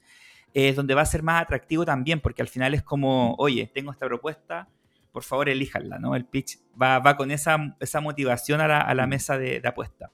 [0.54, 3.92] es donde va a ser más atractivo también, porque al final es como, oye, tengo
[3.92, 4.68] esta propuesta,
[5.12, 6.16] por favor elíjanla, ¿no?
[6.16, 9.68] El pitch va, va con esa, esa motivación a la, a la mesa de, de
[9.68, 10.12] apuesta.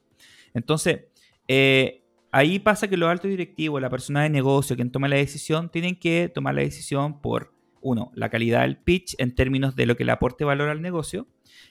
[0.52, 1.11] Entonces,
[1.48, 5.70] eh, ahí pasa que los altos directivos, la persona de negocio, quien toma la decisión,
[5.70, 9.96] tienen que tomar la decisión por, uno, la calidad del pitch en términos de lo
[9.96, 11.26] que le aporte valor al negocio.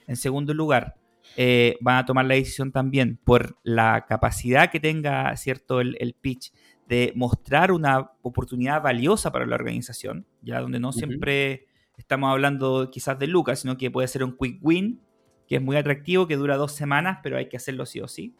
[0.07, 0.95] En segundo lugar,
[1.37, 6.51] eh, van a tomar la decisión también por la capacidad que tenga cierto el, pitch
[6.87, 13.17] de mostrar una oportunidad valiosa para la organización, ya donde no siempre estamos hablando quizás
[13.17, 14.99] de lucas, sino que puede ser un quick win,
[15.47, 18.35] que es muy atractivo, que dura dos semanas, pero hay que hacerlo sí o sí.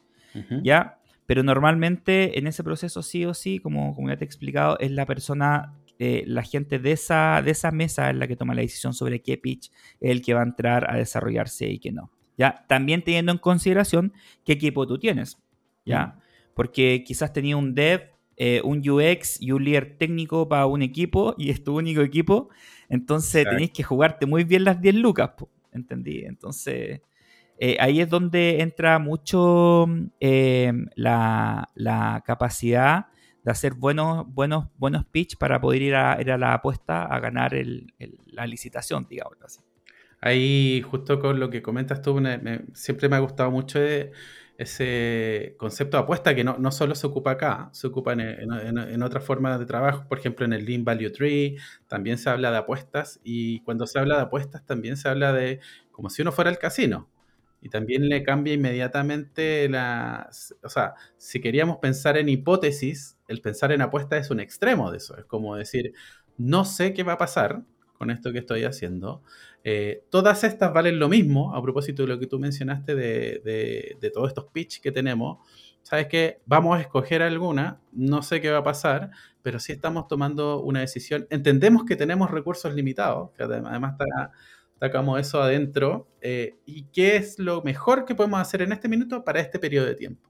[0.63, 1.00] ¿Ya?
[1.31, 4.91] Pero normalmente en ese proceso sí o sí, como, como ya te he explicado, es
[4.91, 8.63] la persona, eh, la gente de esa, de esa mesa es la que toma la
[8.63, 12.11] decisión sobre qué pitch es el que va a entrar a desarrollarse y qué no.
[12.37, 12.65] ¿ya?
[12.67, 14.11] También teniendo en consideración
[14.43, 15.37] qué equipo tú tienes,
[15.85, 16.07] ¿ya?
[16.07, 16.19] Mm.
[16.53, 21.33] Porque quizás tenía un dev, eh, un UX y un líder técnico para un equipo
[21.37, 22.49] y es tu único equipo,
[22.89, 25.31] entonces tenéis que jugarte muy bien las 10 lucas,
[25.71, 26.25] ¿entendí?
[26.25, 26.99] Entonces
[27.63, 29.85] eh, ahí es donde entra mucho
[30.19, 33.05] eh, la, capacidad
[33.43, 37.19] de hacer buenos, buenos, buenos pitch para poder ir a, ir a la apuesta a
[37.19, 37.53] ganar
[38.25, 39.59] la licitación, digamos así.
[40.21, 42.19] Ahí, justo con lo que comentas tú,
[42.73, 43.79] siempre me ha gustado mucho
[44.57, 49.23] ese concepto de apuesta que no, solo se ocupa acá, se ocupa en, en, otras
[49.23, 53.19] formas de trabajo, por ejemplo en el Lean Value Tree, también se habla de apuestas
[53.23, 55.59] y cuando se habla de apuestas también se habla de
[55.91, 57.07] como si uno fuera el casino.
[57.61, 60.29] Y también le cambia inmediatamente la...
[60.63, 64.97] O sea, si queríamos pensar en hipótesis, el pensar en apuesta es un extremo de
[64.97, 65.15] eso.
[65.17, 65.93] Es como decir,
[66.37, 67.63] no sé qué va a pasar
[68.01, 69.21] con esto que estoy haciendo.
[69.63, 74.09] Eh, todas estas valen lo mismo, a propósito de lo que tú mencionaste de, de,
[74.09, 75.37] todos estos pitch que tenemos.
[75.83, 76.41] ¿Sabes qué?
[76.47, 79.11] Vamos a escoger alguna, no sé qué va a pasar,
[79.43, 81.27] pero sí estamos tomando una decisión.
[81.29, 84.31] Entendemos que tenemos recursos limitados, que además está
[84.81, 86.07] sacamos eso adentro.
[86.21, 89.85] Eh, ¿Y qué es lo mejor que podemos hacer en este minuto para este periodo
[89.85, 90.27] de tiempo?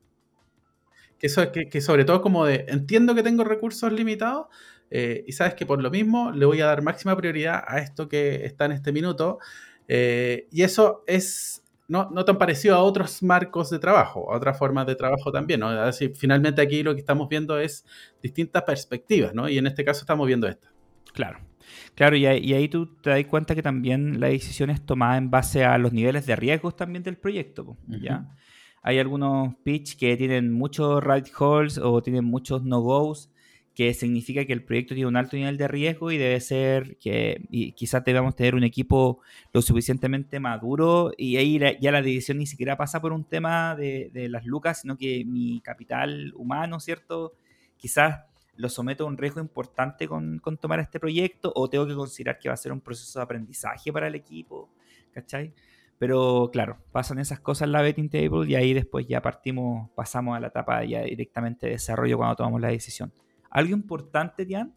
[1.18, 4.48] Que, eso, que, que sobre todo como de, entiendo que tengo recursos limitados
[4.90, 8.10] eh, y sabes que por lo mismo le voy a dar máxima prioridad a esto
[8.10, 9.40] que está en este minuto.
[9.88, 14.58] Eh, y eso es no, no, tan parecido a otros marcos de trabajo, a otras
[14.58, 15.62] formas de trabajo también.
[15.62, 15.70] ¿no?
[16.16, 17.86] finalmente aquí lo que estamos viendo es
[18.22, 19.48] distintas perspectivas, ¿no?
[19.48, 20.70] Y en este caso estamos viendo esta.
[21.14, 21.51] Claro.
[21.96, 25.64] Claro, y ahí, tú te das cuenta que también la decisión es tomada en base
[25.64, 28.36] a los niveles de riesgos también del proyecto, ¿ya?
[28.84, 33.30] Hay algunos pitch que tienen muchos right holes o tienen muchos no-goes,
[33.76, 37.42] que significa que el proyecto tiene un alto nivel de riesgo y debe ser que
[37.50, 39.22] y quizás debamos tener un equipo
[39.54, 44.10] lo suficientemente maduro y ahí ya la decisión ni siquiera pasa por un tema de,
[44.14, 47.34] de las lucas, sino que mi capital humano, ¿cierto?
[47.78, 48.26] Quizás
[48.62, 52.50] lo someto a un riesgo importante con, tomar este proyecto o tengo que considerar que
[52.50, 54.70] va a ser un proceso de aprendizaje para el equipo,
[55.12, 55.54] ¿cachai?
[55.98, 60.38] Pero claro, pasan esas cosas en la betting table y ahí después ya partimos, pasamos
[60.38, 63.12] a la etapa ya directamente de desarrollo cuando tomamos la decisión.
[63.50, 64.72] Algo importante, Diane,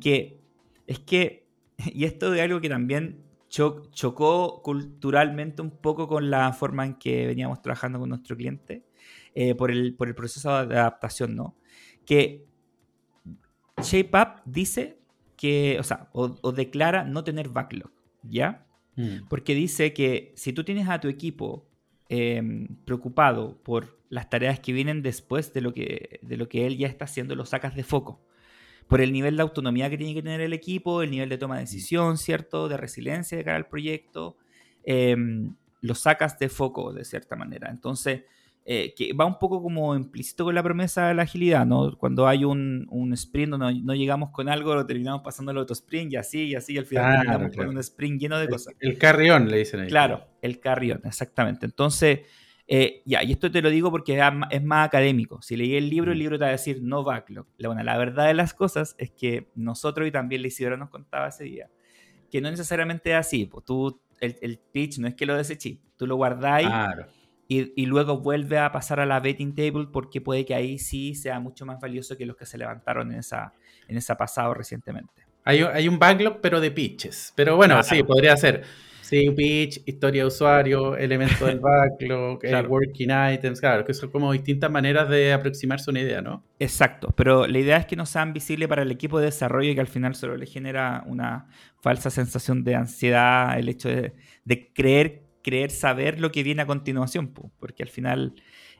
[0.00, 0.40] que
[0.86, 1.46] es que,
[1.92, 7.26] y esto es algo que también chocó culturalmente un poco con la forma en que
[7.26, 8.84] veníamos trabajando con nuestro cliente,
[9.34, 11.56] eh, por, el, por el proceso de adaptación, ¿no?
[12.04, 12.46] Que
[13.82, 14.98] ShapeUp dice
[15.36, 17.90] que, o sea, o, declara no tener backlog,
[18.22, 18.66] ¿ya?
[18.96, 19.26] Mm.
[19.28, 21.66] Porque dice que si tú tienes a tu equipo
[22.08, 26.78] em, preocupado por las tareas que vienen después de lo que, de lo que él
[26.78, 28.24] ya está haciendo, lo sacas de foco.
[28.86, 31.56] Por el nivel de autonomía que tiene que tener el equipo, el nivel de toma
[31.56, 32.68] de decisión, ¿cierto?
[32.68, 34.36] De resiliencia de cara al proyecto,
[34.84, 37.70] em, lo sacas de foco de cierta manera.
[37.70, 38.22] Entonces,
[38.66, 41.98] eh, que va un poco como implícito con la promesa de la agilidad, ¿no?
[41.98, 45.74] Cuando hay un, un sprint donde no, llegamos con algo, lo terminamos pasando al otro
[45.74, 48.74] sprint y así, y así, y al final terminamos con un sprint lleno de cosas.
[48.80, 49.88] El carrión, le dicen ahí.
[49.88, 51.66] Claro, el carrión, exactamente.
[51.66, 52.20] Entonces,
[52.66, 54.18] eh, ya, y esto te lo digo porque
[54.50, 55.42] es más académico.
[55.42, 56.20] Si leí el libro, el mm.
[56.20, 57.46] libro te va a decir no backlog.
[57.62, 61.28] Bueno, la verdad de las cosas es que nosotros, y también la Isidora nos contaba
[61.28, 61.68] ese día,
[62.30, 63.44] que no necesariamente es así.
[63.44, 66.66] Pues tú, el, el pitch no es que lo deseches, tú lo guardáis.
[66.66, 67.08] Claro
[67.48, 71.40] y, luego vuelve a pasar a la betting table porque puede que ahí sí sea
[71.40, 73.52] mucho más valioso que los que se levantaron en esa,
[73.88, 75.12] en esa pasado recientemente.
[75.44, 77.32] Hay, hay un backlog, pero de pitches.
[77.36, 78.64] Pero bueno, sí, podría ser.
[79.02, 84.32] Sí, pitch, historia de usuario, elemento del backlog, eh, working items, claro, que son como
[84.32, 86.42] distintas maneras de aproximarse a una idea, ¿no?
[86.58, 89.74] Exacto, pero la idea es que no sean visibles para el equipo de desarrollo y
[89.74, 91.48] que al final solo le genera una
[91.82, 94.14] falsa sensación de ansiedad el hecho de,
[94.46, 98.34] de creer creer saber lo que viene a continuación, porque al final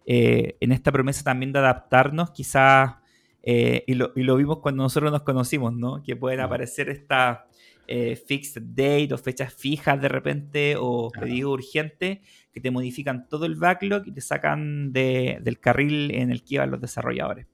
[0.07, 2.96] eh, en esta promesa también de adaptarnos, quizás,
[3.42, 6.03] eh, y, lo, vimos cuando nosotros nos conocimos, ¿no?
[6.03, 7.40] Que pueden aparecer estas
[7.87, 13.44] eh, fixed date o fechas fijas de repente o pedido urgente que te modifican todo
[13.44, 17.46] el backlog y te sacan del carril en el que iban los desarrolladores.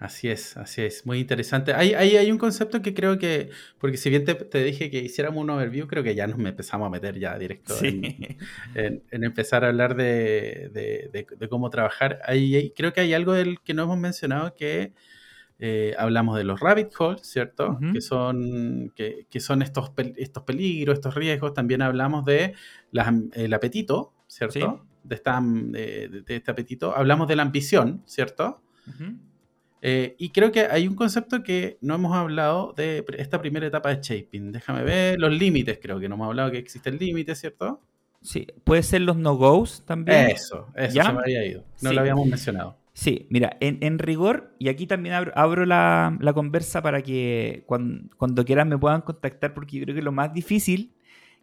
[0.00, 1.74] Así es, así es, muy interesante.
[1.74, 5.42] Hay, hay, hay un concepto que creo que, porque si bien te, dije que hiciéramos
[5.42, 9.96] un overview, creo que ya nos empezamos a meter ya directo en, empezar a hablar
[9.96, 12.18] de, cómo trabajar.
[12.24, 14.94] Hay, creo que hay algo del que no hemos mencionado que
[15.58, 17.78] eh, hablamos de los rabbit holes, ¿cierto?
[17.92, 21.52] Que son, que, son estos, estos peligros, estos riesgos.
[21.52, 22.54] También hablamos de
[23.34, 24.86] el apetito, ¿cierto?
[25.04, 26.96] De, esta, de, este apetito.
[26.96, 28.62] Hablamos de la ambición, ¿cierto?
[29.82, 33.94] Eh, y creo que hay un concepto que no hemos hablado de esta primera etapa
[33.94, 34.52] de shaping.
[34.52, 37.80] Déjame ver los límites, creo que no hemos hablado que existe el límite, ¿cierto?
[38.22, 40.28] Sí, puede ser los no-goes también.
[40.28, 41.64] Eso, eso se me había ido.
[41.80, 42.76] No lo habíamos mencionado.
[42.92, 48.76] Sí, mira, en, rigor, y aquí también abro, la, conversa para que cuando, quieran me
[48.76, 50.92] puedan contactar, porque yo creo que lo más difícil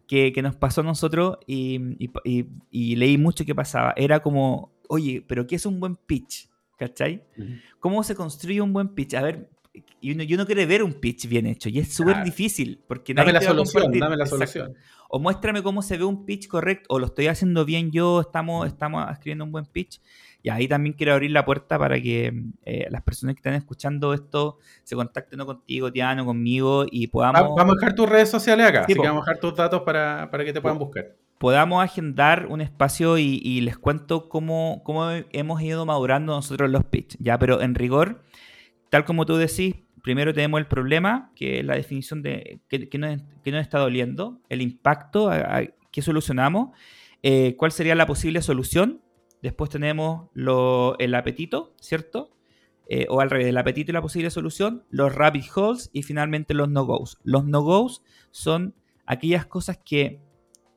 [0.08, 2.12] que, nos pasó a nosotros, y,
[2.69, 6.47] y leí mucho que pasaba, era como, oye, pero ¿qué es un buen pitch?
[6.78, 7.24] ¿Cachai?
[7.80, 9.16] ¿Cómo se construye un buen pitch?
[9.16, 9.50] A ver,
[10.00, 13.34] y uno, no quiere ver un pitch bien hecho y es súper difícil porque dame
[13.34, 14.76] la solución, dame la solución.
[15.10, 18.68] O muéstrame cómo se ve un pitch correcto o lo estoy haciendo bien yo, estamos,
[18.68, 20.02] estamos escribiendo un buen pitch.
[20.44, 22.32] Y ahí también quiero abrir la puerta para que
[22.66, 27.56] eh, las personas que están escuchando esto se contacten contigo, Tiano, conmigo y podamos...
[27.56, 30.30] Vamos a dejar tus redes sociales acá, así que vamos a dejar tus datos para,
[30.30, 35.62] para que te puedan buscar podamos agendar un espacio y, les cuento cómo, cómo, hemos
[35.62, 37.38] ido madurando nosotros los pitch, ¿ya?
[37.38, 38.23] Pero en rigor,
[38.89, 43.62] tal como tú decís, primero tenemos el problema, que es la definición de qué, nos,
[43.62, 45.30] está doliendo, el impacto,
[45.91, 46.69] qué solucionamos,
[47.23, 49.02] eh, cuál sería la posible solución,
[49.41, 50.30] después tenemos
[51.00, 52.32] el apetito, ¿cierto?
[52.89, 56.54] Eh, o al revés, el apetito y la posible solución, los rabbit holes y finalmente
[56.54, 57.17] los no-goes.
[57.23, 60.21] Los no-goes son aquellas cosas que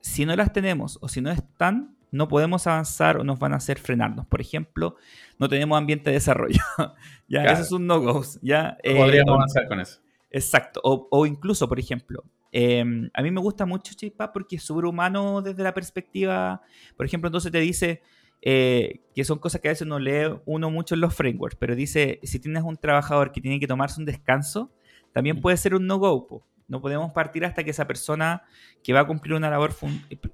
[0.01, 3.57] si no las tenemos o si no están, no podemos avanzar o nos van a
[3.57, 4.27] hacer frenarnos.
[4.27, 4.97] Por ejemplo,
[5.39, 6.61] no tenemos ambiente de desarrollo.
[7.29, 8.23] ya, eso es un no-go.
[8.43, 10.01] Ya, eh, podríamos avanzar con eso.
[10.31, 10.81] Exacto.
[10.85, 15.63] O, incluso, por ejemplo, em, a mí me gusta mucho Chispa porque es humano desde
[15.63, 16.63] la perspectiva.
[16.97, 18.03] Por ejemplo, entonces te dice
[18.43, 21.75] eh, que son cosas que a veces no lee uno mucho en los frameworks, pero
[21.75, 24.73] dice: si tienes un trabajador que tiene que tomarse un descanso,
[25.13, 26.45] también puede ser un no-go.
[26.71, 28.45] No podemos partir hasta que esa persona
[28.85, 29.75] que va a cumplir una labor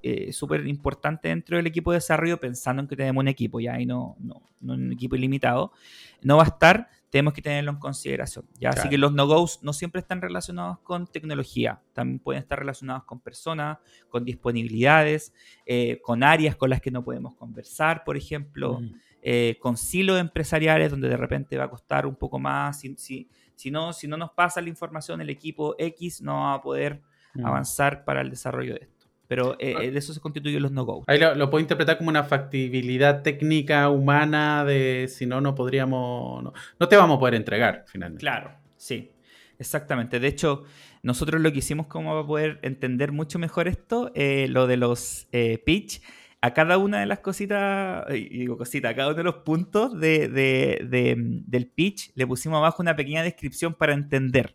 [0.03, 3.81] eh, súper importante dentro del equipo de desarrollo, pensando en que tenemos un equipo ya
[3.81, 5.72] y no, no, un equipo ilimitado,
[6.20, 8.44] no va a estar, tenemos que tenerlo en consideración.
[8.61, 8.68] ¿ya?
[8.68, 13.20] Así que los no-goes no siempre están relacionados con tecnología, también pueden estar relacionados con
[13.20, 13.79] personas,
[14.11, 15.33] con disponibilidades,
[15.64, 18.94] eh, con áreas con las que no podemos conversar, por ejemplo, mm.
[19.22, 22.81] eh, con silos empresariales donde de repente va a costar un poco más.
[22.81, 23.31] Si, si
[23.71, 27.03] no, si no nos pasa la información, el equipo X no va a poder
[27.35, 27.47] mm.
[27.47, 28.97] avanzar para el desarrollo de esto.
[29.29, 29.83] Pero eh, ah.
[29.83, 31.05] eh, de eso se constituyen los no-go.
[31.07, 36.44] Ahí lo, puedo interpretar como una factibilidad técnica humana de si no, no podríamos.
[36.79, 38.21] No, te vamos a poder entregar finalmente.
[38.21, 39.11] Claro, sí.
[39.59, 40.21] Exactamente.
[40.21, 40.65] De hecho,
[41.02, 45.29] nosotros lo que hicimos como para poder entender mucho mejor esto, eh, lo de los
[45.65, 46.02] pitch,
[46.40, 49.98] a cada una de las cositas, y digo cosita, a cada uno de los puntos
[49.98, 54.54] del pitch le pusimos abajo una pequeña descripción para entender.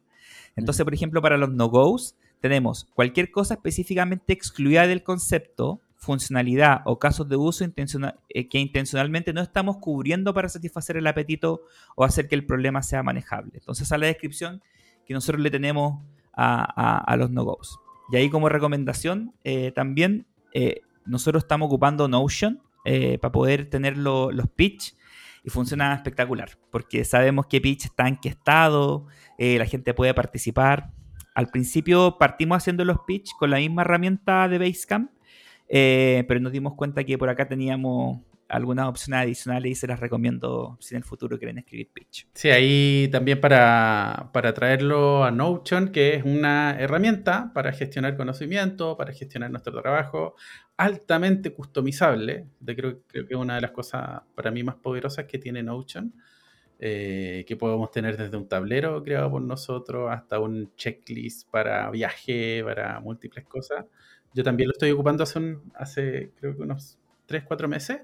[0.55, 6.97] Entonces, por ejemplo, para los no-goes tenemos cualquier cosa específicamente excluida del concepto, funcionalidad o
[6.97, 11.61] casos de uso eh, que intencionalmente no estamos cubriendo para satisfacer el apetito
[11.95, 13.51] o hacer que el problema sea manejable.
[13.55, 14.63] Entonces, a la descripción
[15.05, 16.01] que nosotros le tenemos
[16.33, 17.79] a, los no-gos.
[18.11, 20.81] Y ahí como recomendación, eh, también eh,
[21.11, 24.95] nosotros estamos ocupando Notion para poder tener los pitch
[25.43, 29.05] y funciona espectacular, porque sabemos que pitch está en qué estado,
[29.37, 30.91] la gente puede participar.
[31.35, 35.11] Al principio partimos haciendo los pitch con la misma herramienta de Basecamp,
[35.69, 38.19] eh, pero nos dimos cuenta que por acá teníamos
[38.51, 42.27] algunas opciones adicionales y se las recomiendo si en el futuro quieren escribir pitch.
[42.33, 49.13] Sí, ahí también para, traerlo a Notion, que es una herramienta para gestionar conocimiento, para
[49.13, 50.35] gestionar nuestro trabajo,
[50.75, 52.47] altamente customizable.
[52.59, 55.63] De creo, creo que es una de las cosas para mí más poderosas que tiene
[55.63, 56.13] Notion.
[56.83, 62.63] Eh, que podemos tener desde un tablero creado por nosotros hasta un checklist para viaje,
[62.65, 63.85] para múltiples cosas.
[64.33, 66.97] Yo también lo estoy ocupando hace, hace creo que unos
[67.27, 68.01] 3, 4 meses.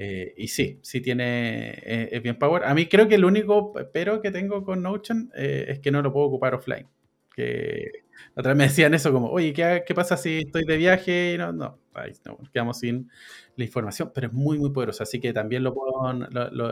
[0.00, 2.62] Eh, y sí, sí tiene, eh, es bien power.
[2.64, 6.02] A mí creo que el único pero que tengo con Notion eh, es que no
[6.02, 6.86] lo puedo ocupar offline.
[7.34, 8.04] Que
[8.36, 11.34] otra vez me decían eso como, oye, ¿qué, ¿qué, pasa si estoy de viaje?
[11.34, 11.80] Y no, no,
[12.24, 13.10] no, quedamos sin
[13.56, 15.02] la información, pero es muy, muy poderoso.
[15.02, 16.12] Así que también lo, puedo,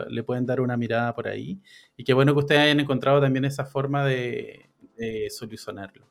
[0.09, 1.59] le pueden dar una mirada por ahí.
[1.97, 4.69] Y qué bueno que ustedes hayan encontrado también esa forma de
[5.29, 6.07] solucionarlo.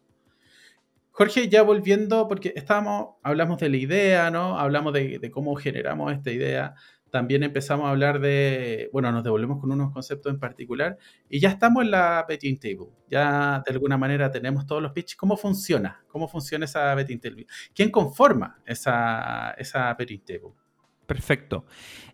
[1.17, 4.59] Jorge, ya volviendo, porque estábamos, hablamos de la idea, ¿no?
[4.59, 6.75] Hablamos de, cómo generamos esta idea.
[7.17, 10.99] También empezamos a hablar de, bueno, nos devolvemos con unos conceptos en particular
[11.31, 12.89] y ya estamos en la betting table.
[13.09, 15.17] Ya de alguna manera tenemos todos los pitches.
[15.17, 16.05] ¿Cómo funciona?
[16.09, 17.47] ¿Cómo funciona esa betting table?
[17.75, 20.51] ¿Quién conforma esa, esa betting table?
[21.07, 21.65] Perfecto.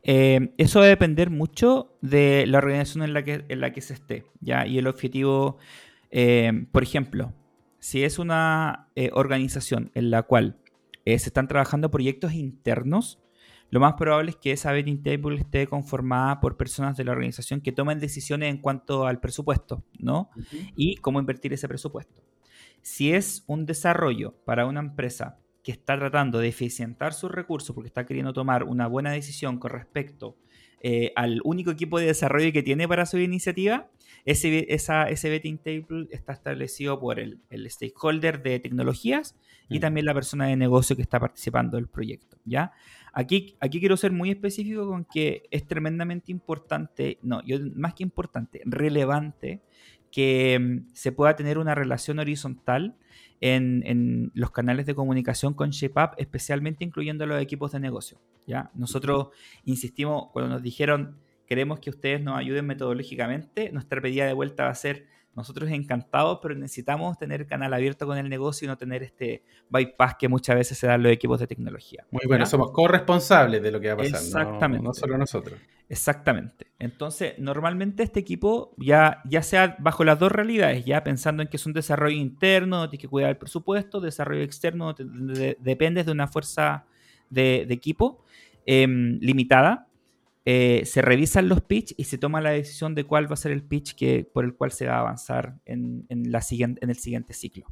[0.04, 3.80] Eh, eso va a depender mucho de la organización en la que, en la que
[3.80, 4.68] se esté, ¿ya?
[4.68, 5.58] Y el objetivo,
[6.12, 7.34] eh, por ejemplo,
[7.80, 10.58] si es una eh, organización en la cual
[11.04, 13.18] eh, se están trabajando proyectos internos,
[13.72, 17.62] lo más probable es que esa betting table esté conformada por personas de la organización
[17.62, 20.28] que tomen decisiones en cuanto al presupuesto, ¿no?
[20.76, 22.22] Y cómo invertir ese presupuesto.
[22.82, 27.86] Si es un desarrollo para una empresa que está tratando de eficientar sus recursos porque
[27.86, 30.36] está queriendo tomar una buena decisión con respecto
[30.82, 33.88] eh, al único equipo de desarrollo que tiene para su iniciativa,
[34.26, 39.34] ese, esa, ese betting table está establecido por el, stakeholder de tecnologías
[39.70, 39.80] y mm.
[39.80, 42.36] también la persona de negocio que está participando del proyecto.
[42.44, 42.72] ¿ya?
[43.12, 48.02] Aquí, aquí quiero ser muy específico con que es tremendamente importante, no, yo, más que
[48.02, 49.60] importante, relevante
[50.10, 52.96] que mm, se pueda tener una relación horizontal
[53.40, 58.20] en, en, los canales de comunicación con ShapeUp, especialmente incluyendo los equipos de negocio.
[58.46, 58.70] ¿ya?
[58.74, 59.28] Nosotros
[59.64, 61.16] insistimos, cuando nos dijeron
[61.52, 63.70] queremos que ustedes nos ayuden metodológicamente.
[63.72, 68.18] Nuestra pedida de vuelta va a ser nosotros encantados, pero necesitamos tener canal abierto con
[68.18, 71.46] el negocio y no tener este bypass que muchas veces se dan los equipos de
[71.46, 72.04] tecnología.
[72.10, 74.20] Muy bueno, somos corresponsables de lo que va a pasar.
[74.20, 74.84] Exactamente.
[74.84, 75.58] No, solo nosotros.
[75.88, 76.66] Exactamente.
[76.78, 81.56] Entonces, normalmente este equipo, ya, ya sea bajo las dos realidades, ya pensando en que
[81.56, 86.86] es un desarrollo interno, tienes que cuidar el presupuesto, desarrollo externo, dependes de una fuerza
[87.28, 88.24] de, equipo
[88.64, 89.86] em, limitada,
[90.44, 93.52] eh, se revisan los pitch y se toma la decisión de cuál va a ser
[93.52, 97.66] el pitch que, por el cual se va a avanzar en, el siguiente ciclo.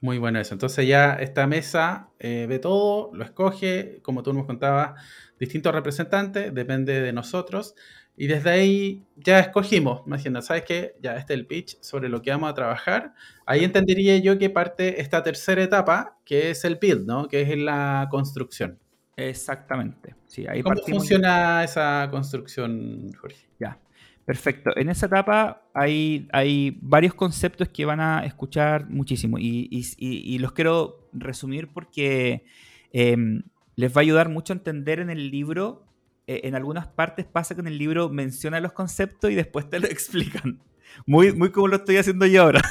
[0.00, 0.54] Muy bueno eso.
[0.54, 5.00] Entonces ya esta mesa eh, ve todo, lo escoge, como tú nos contabas,
[5.38, 7.74] distintos representantes, depende de nosotros.
[8.16, 10.96] Y desde ahí ya escogimos, imagina, ¿sabes qué?
[11.00, 13.14] Ya este es el pitch sobre lo que vamos a trabajar.
[13.46, 17.28] Ahí entendería yo que parte esta tercera etapa, que es el build, ¿no?
[17.28, 18.80] Que es la construcción.
[19.18, 20.14] Exactamente.
[20.26, 23.48] Sí, ahí ¿Cómo funciona esa construcción, Jorge?
[23.58, 23.76] Ya,
[24.24, 24.70] perfecto.
[24.76, 31.08] En esa etapa hay, hay varios conceptos que van a escuchar muchísimo y, los quiero
[31.12, 32.44] resumir porque
[32.92, 33.42] em,
[33.74, 35.84] les va a ayudar mucho a entender en el libro.
[36.28, 39.80] Eh, en algunas partes pasa que en el libro menciona los conceptos y después te
[39.80, 40.60] lo explican.
[41.06, 42.62] Muy, muy como lo estoy haciendo yo ahora.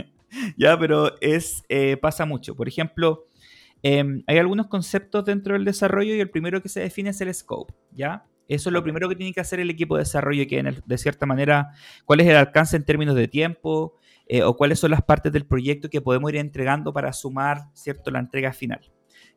[0.56, 2.54] ya, pero es, eh, pasa mucho.
[2.56, 3.26] Por ejemplo,
[3.82, 7.32] Em, hay algunos conceptos dentro del desarrollo y el primero que se define es el
[7.32, 8.26] scope, ¿ya?
[8.48, 11.24] Eso es lo primero que tiene que hacer el equipo de desarrollo, que de cierta
[11.24, 11.70] manera,
[12.04, 13.94] cuál es el alcance en términos de tiempo
[14.26, 18.10] eh, o cuáles son las partes del proyecto que podemos ir entregando para sumar, ¿cierto?,
[18.10, 18.80] la entrega final.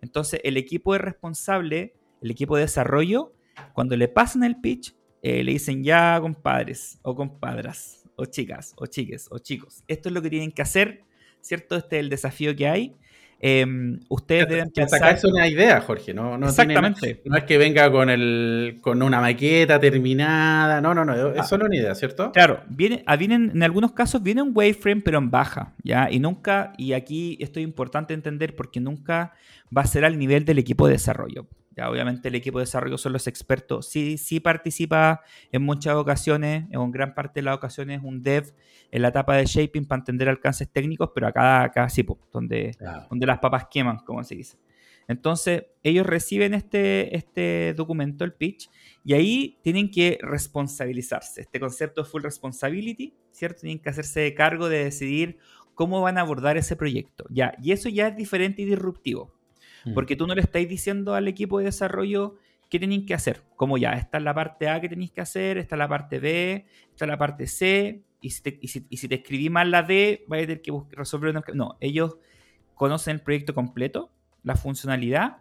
[0.02, 3.34] Entonces, el equipo es responsable, el equipo de desarrollo,
[3.74, 8.88] cuando le pasan el pitch, eh, le dicen ya, compadres o compadras, o chicas, o
[8.88, 11.04] chiques, o chicos, esto es lo que tienen que hacer,
[11.40, 11.76] ¿cierto?
[11.76, 12.96] Este es el desafío que hay
[13.46, 15.14] em, ustedes deben pensar...
[15.14, 17.22] es una idea, Jorge, no, no Exactamente.
[17.26, 21.44] no es que venga con, el, con una maqueta terminada, no, no, no, es ah.
[21.44, 22.32] solo una idea, ¿cierto?
[22.32, 26.10] Claro, viene, ah, vienen, en algunos casos viene un wireframe pero en baja, ¿ya?
[26.10, 29.34] Y nunca, y aquí esto es importante entender porque nunca
[29.76, 31.48] va a ser al nivel del equipo de desarrollo.
[31.76, 33.88] Ya, obviamente el equipo de desarrollo son los expertos.
[33.88, 35.22] Sí, sí participa
[35.52, 38.54] en muchas ocasiones, en gran parte de las ocasiones, un dev
[38.92, 42.78] en la etapa de shaping para entender alcances técnicos, pero acá, acá sí, donde,
[43.10, 44.58] donde las papas queman, como se dice.
[45.08, 48.70] Entonces, ellos reciben este, este documento, el pitch,
[49.04, 51.42] y ahí tienen que responsabilizarse.
[51.42, 53.62] Este concepto de full responsibility, ¿cierto?
[53.62, 55.40] Tienen que hacerse cargo de decidir
[55.74, 57.26] cómo van a abordar ese proyecto.
[57.30, 59.34] Ya, y eso ya es diferente y disruptivo.
[59.86, 59.94] Mm.
[59.94, 62.36] Porque tú no le estás diciendo al equipo de desarrollo
[62.70, 63.44] qué tienen que hacer.
[63.56, 66.20] Como ya, esta es la parte A que tenéis que hacer, esta es la parte
[66.20, 69.84] B, esta es la parte C, y si te, y si, te escribí mal la
[69.84, 71.44] D, vais a tener que resolver una...
[71.54, 72.18] No, ellos
[72.74, 74.12] conocen el proyecto completo,
[74.44, 75.38] la funcionalidad,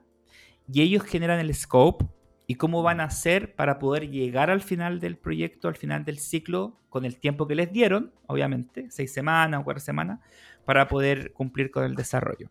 [0.70, 2.06] y ellos generan el scope
[2.46, 6.18] y cómo van a hacer para poder llegar al final del proyecto, al final del
[6.18, 10.20] ciclo, con el tiempo que les dieron, obviamente, seis semanas o cuatro semanas,
[10.64, 12.50] para poder cumplir con el desarrollo.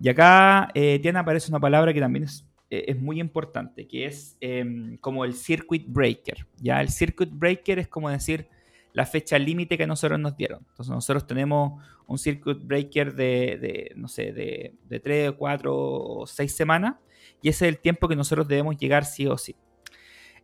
[0.00, 4.36] Y acá, eh, Diana, aparece una palabra que también es, eh, muy importante, que es
[4.40, 6.46] em, como el circuit breaker.
[6.56, 6.80] ¿ya?
[6.80, 8.48] El circuit breaker es como decir
[8.92, 10.64] la fecha límite que nosotros nos dieron.
[10.70, 16.26] Entonces nosotros tenemos un circuit breaker de, de no sé, de, de 3, 4 o
[16.26, 16.94] 6 semanas
[17.42, 19.54] y ese es el tiempo que nosotros debemos llegar sí o sí.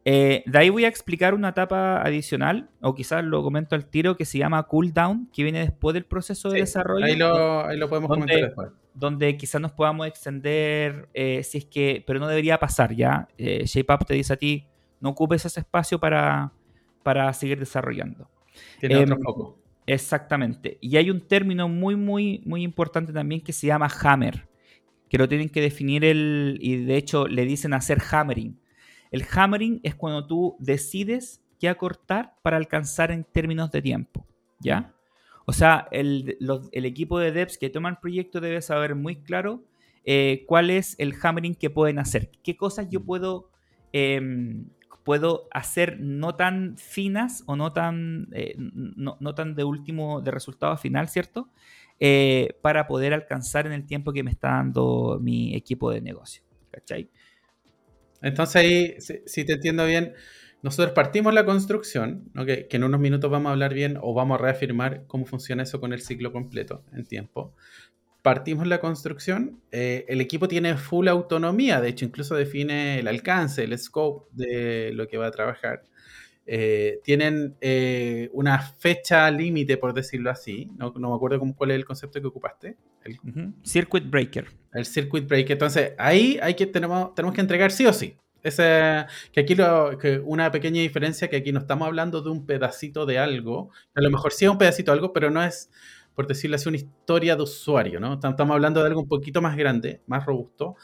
[0.04, 4.16] Eh, de ahí voy a explicar una etapa adicional, o quizás lo comento al tiro,
[4.16, 7.04] que se llama cooldown, que viene después del proceso de desarrollo.
[7.04, 8.70] Ahí lo, ahí lo podemos comentar después.
[8.94, 13.28] Donde quizás nos podamos extender, eh, si es que, pero no debería pasar ya.
[13.36, 14.66] Eh, ShapeUp te dice a ti,
[15.00, 16.52] no ocupes ese espacio para,
[17.02, 18.28] para seguir desarrollando.
[18.78, 19.58] Tiene otro em, foco.
[19.86, 20.78] Exactamente.
[20.80, 24.48] Y hay un término muy, muy, muy importante también que se llama hammer,
[25.08, 28.58] que lo tienen que definir el, y de hecho le dicen hacer hammering
[29.10, 34.26] el hammering es cuando tú decides qué acortar para alcanzar en términos de tiempo,
[34.60, 34.94] ¿ya?
[35.46, 36.38] O sea, el,
[36.72, 39.64] equipo de devs que toma el proyecto debe saber muy claro
[40.04, 43.50] eh, cuál es el hammering que pueden hacer, qué cosas yo puedo,
[43.92, 44.66] em,
[45.04, 50.76] puedo hacer no tan finas o no tan, eh, no, tan de último, de resultado
[50.76, 51.48] final, ¿cierto?
[51.98, 56.44] Eh, para poder alcanzar en el tiempo que me está dando mi equipo de negocio,
[56.70, 57.10] ¿cachai?
[58.22, 58.96] Entonces ahí,
[59.26, 60.14] si, te entiendo bien,
[60.62, 64.42] nosotros partimos la construcción, que, en unos minutos vamos a hablar bien o vamos a
[64.42, 67.54] reafirmar cómo funciona eso con el ciclo completo en tiempo.
[68.22, 73.64] Partimos la construcción, eh, el equipo tiene full autonomía, de hecho incluso define el alcance,
[73.64, 75.84] el scope de lo que va a trabajar.
[76.52, 80.68] Eh, tienen eh, una fecha límite, por decirlo así.
[80.76, 82.76] No, me acuerdo cómo, cuál es el concepto que ocupaste.
[83.04, 84.48] El, Circuit breaker.
[84.72, 85.52] El circuit breaker.
[85.52, 88.16] Entonces, ahí hay que, tenemos, tenemos que entregar sí o sí.
[88.42, 92.46] Ese, que aquí lo, que una pequeña diferencia que aquí no estamos hablando de un
[92.46, 93.70] pedacito de algo.
[93.94, 95.70] A lo mejor sí es un pedacito de algo, pero no es,
[96.14, 98.00] por decirlo así, una historia de usuario.
[98.00, 98.14] ¿no?
[98.14, 100.76] Estamos hablando de algo un poquito más grande, más robusto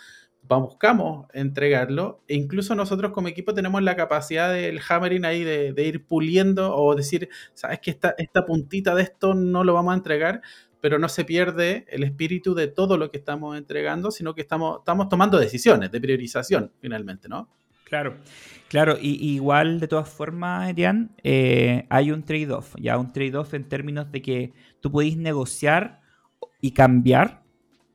[0.55, 6.07] buscamos entregarlo e incluso nosotros como equipo tenemos la capacidad del hammering ahí de, ir
[6.07, 10.43] puliendo o decir, sabes que esta, esta puntita de esto no lo vamos a entregar,
[10.81, 14.79] pero no se pierde el espíritu de todo lo que estamos entregando, sino que estamos,
[14.81, 17.49] estamos tomando decisiones de priorización finalmente, ¿no?
[17.85, 18.16] Claro,
[18.68, 23.68] claro, y, igual de todas formas, Adrián, eh, hay un trade-off, ya un trade-off en
[23.68, 26.01] términos de que tú podés negociar
[26.61, 27.47] y cambiar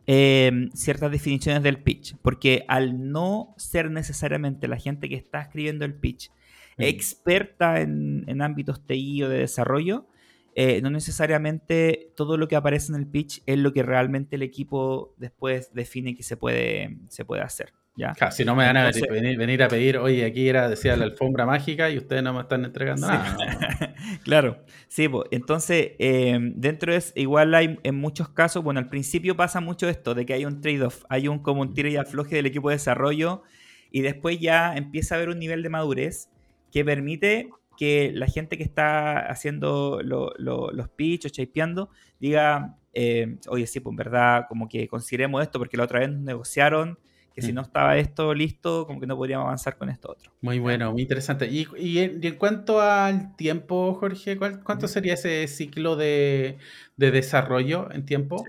[0.07, 5.85] Em, ciertas definiciones del pitch, porque al no ser necesariamente la gente que está escribiendo
[5.85, 6.31] el pitch
[6.77, 6.81] mm.
[6.81, 10.07] experta en, en, ámbitos TI o de desarrollo,
[10.55, 14.41] eh, no necesariamente todo lo que aparece en el pitch es lo que realmente el
[14.41, 17.73] equipo después define que se puede, se puede hacer.
[17.95, 18.13] ¿ya?
[18.31, 21.89] si no me van a venir, a pedir, oye, aquí era, decía la alfombra mágica
[21.89, 23.37] y ustedes no me están entregando nada.
[24.23, 29.35] claro, sí, pues, entonces em, dentro es, igual hay en muchos casos, bueno, al principio
[29.35, 32.35] pasa mucho esto, de que hay un trade-off, hay un como un tiro y afloje
[32.35, 33.43] del equipo de desarrollo
[33.91, 36.29] y después ya empieza a haber un nivel de madurez
[36.71, 37.49] que permite
[37.81, 43.93] que la gente que está haciendo los pitch o shapeando diga, eh, oye, sí, pues
[43.93, 46.99] en verdad, como que consideremos esto porque la otra vez negociaron
[47.33, 47.55] que si mm.
[47.55, 50.31] no estaba esto listo, como que no podríamos avanzar con esto otro.
[50.41, 51.49] Muy bueno, muy interesante.
[51.49, 56.59] Y, en, cuanto al tiempo, Jorge, ¿cuánto sería ese ciclo de,
[56.97, 58.45] desarrollo en tiempo?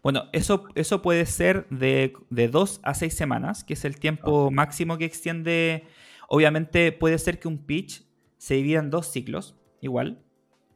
[0.00, 4.52] Bueno, eso, eso puede ser de, de, dos a seis semanas, que es el tiempo
[4.52, 5.88] máximo que extiende.
[6.28, 8.08] Obviamente puede ser que un pitch
[8.40, 10.18] se divida en dos ciclos, igual,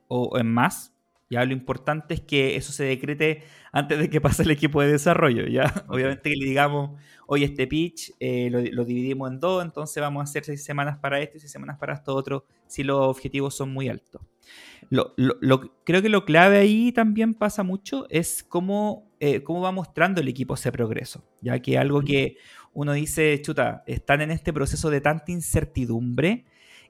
[0.07, 0.95] o en más,
[1.31, 3.43] Ya lo importante es que eso se decrete
[3.73, 5.47] antes de que pase el equipo de desarrollo.
[5.47, 10.21] Ya, obviamente que le digamos, oye, este pitch eh, lo, dividimos en dos, entonces vamos
[10.21, 13.57] a hacer seis semanas para esto y seis semanas para esto otro, si los objetivos
[13.57, 14.21] son muy altos.
[14.91, 15.15] Lo,
[15.85, 20.29] creo que lo clave ahí también pasa mucho es cómo, eh, cómo va mostrando el
[20.29, 22.37] equipo ese progreso, ya que algo que
[22.75, 26.45] uno dice, chuta, están en este proceso de tanta incertidumbre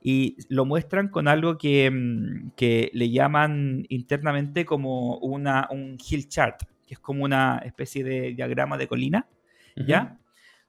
[0.06, 2.50] y lo muestran con algo que, mm,
[2.92, 8.76] le llaman internamente como una, un hill chart, que es como una especie de diagrama
[8.76, 9.26] de colina,
[9.74, 10.20] ¿ya?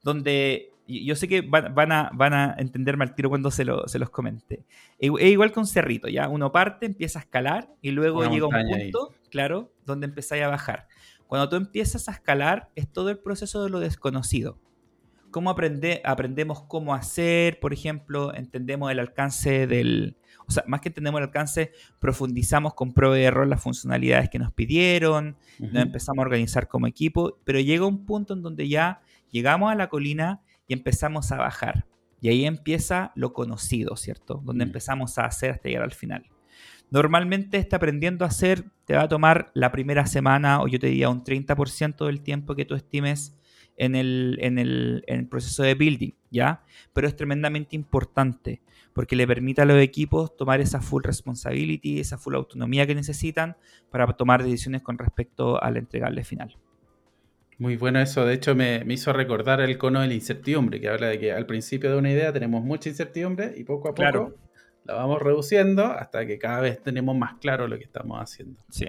[0.01, 4.09] Donde yo sé que van, a, van a entenderme al tiro cuando se, se los
[4.09, 4.63] comente.
[4.97, 6.29] Es igual con cerrito, ¿ya?
[6.29, 10.87] Uno parte, empieza a escalar y luego llega un punto, claro, donde empezáis a bajar.
[11.27, 14.59] Cuando tú empiezas a escalar, es todo el proceso de lo desconocido
[15.35, 20.15] cómo aprende, aprendemos cómo hacer, por ejemplo, entendemos el alcance del,
[20.47, 24.39] o sea, más que entendemos el alcance, profundizamos con prueba de error las funcionalidades que
[24.39, 29.01] nos pidieron, nos empezamos a organizar como equipo, pero llega un punto en donde ya
[29.29, 31.85] llegamos a la colina y empezamos a bajar.
[32.21, 34.41] Y ahí empieza lo conocido, ¿cierto?
[34.45, 36.29] Donde empezamos a hacer hasta llegar al final.
[36.91, 40.87] Normalmente este aprendiendo a hacer te va a tomar la primera semana o yo te
[40.87, 43.35] diría un 30% del tiempo que tú estimes
[43.77, 46.63] en el, en el, en el proceso de building, ¿ya?
[46.93, 48.61] Pero es tremendamente importante
[48.93, 53.57] porque le permite a los equipos tomar esa full responsibility, esa full autonomía que necesitan
[53.91, 56.55] para tomar decisiones con respecto al entregable final.
[57.57, 60.89] Muy bueno eso, de hecho me, me, hizo recordar el cono de la incertidumbre, que
[60.89, 64.35] habla de que al principio de una idea tenemos mucha incertidumbre y poco a poco
[64.85, 68.61] la vamos reduciendo hasta que cada vez tenemos más claro lo que estamos haciendo.
[68.69, 68.87] Sí.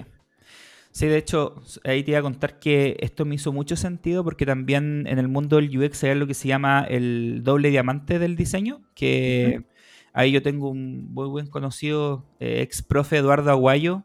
[0.96, 4.46] Sí, de hecho, ahí te iba a contar que esto me hizo mucho sentido porque
[4.46, 8.34] también en el mundo del UX hay lo que se llama el doble diamante del
[8.34, 9.66] diseño, que
[10.14, 14.04] ahí yo tengo un muy buen conocido eh, ex profe Eduardo Aguayo,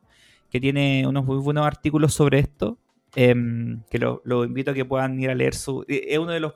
[0.50, 2.78] que tiene unos muy buenos artículos sobre esto,
[3.16, 5.86] em, que lo, invito a que puedan ir a leer su...
[5.88, 6.56] Eh, es uno de los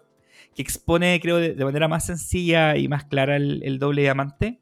[0.53, 4.59] que expone, creo, de, manera más sencilla y más clara el doble diamante.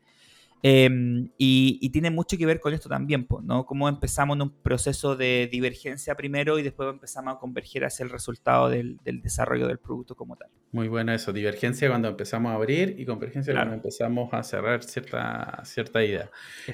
[0.65, 3.65] Em, y, tiene mucho que ver con esto también, ¿no?
[3.65, 8.09] Cómo empezamos en un proceso de divergencia primero y después empezamos a converger hacia el
[8.09, 10.49] resultado del, desarrollo del producto como tal.
[10.71, 15.61] Muy bueno eso, divergencia cuando empezamos a abrir y convergencia cuando empezamos a cerrar cierta,
[15.65, 16.31] cierta idea.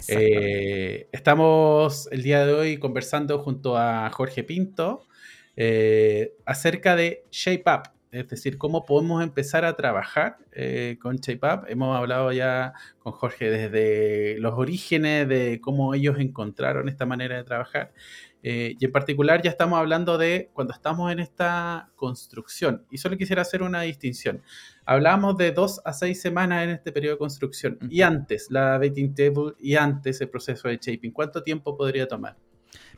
[0.08, 5.08] Eh, estamos el día de hoy conversando junto a Jorge Pinto
[5.56, 7.99] eh, acerca de Shape Up.
[8.12, 11.66] Es decir, cómo podemos empezar a trabajar eh, con ShapeUp.
[11.70, 17.43] Hemos hablado ya con Jorge desde los orígenes de cómo ellos encontraron esta manera de
[17.43, 17.93] trabajar.
[18.41, 22.84] Eh, y en particular ya estamos hablando de cuando estamos en esta construcción.
[22.89, 24.41] Y solo quisiera hacer una distinción.
[24.86, 27.78] Hablamos de dos a seis semanas en este periodo de construcción.
[27.91, 31.12] Y antes, la betting table y antes el proceso de shaping.
[31.12, 32.38] ¿Cuánto tiempo podría tomar?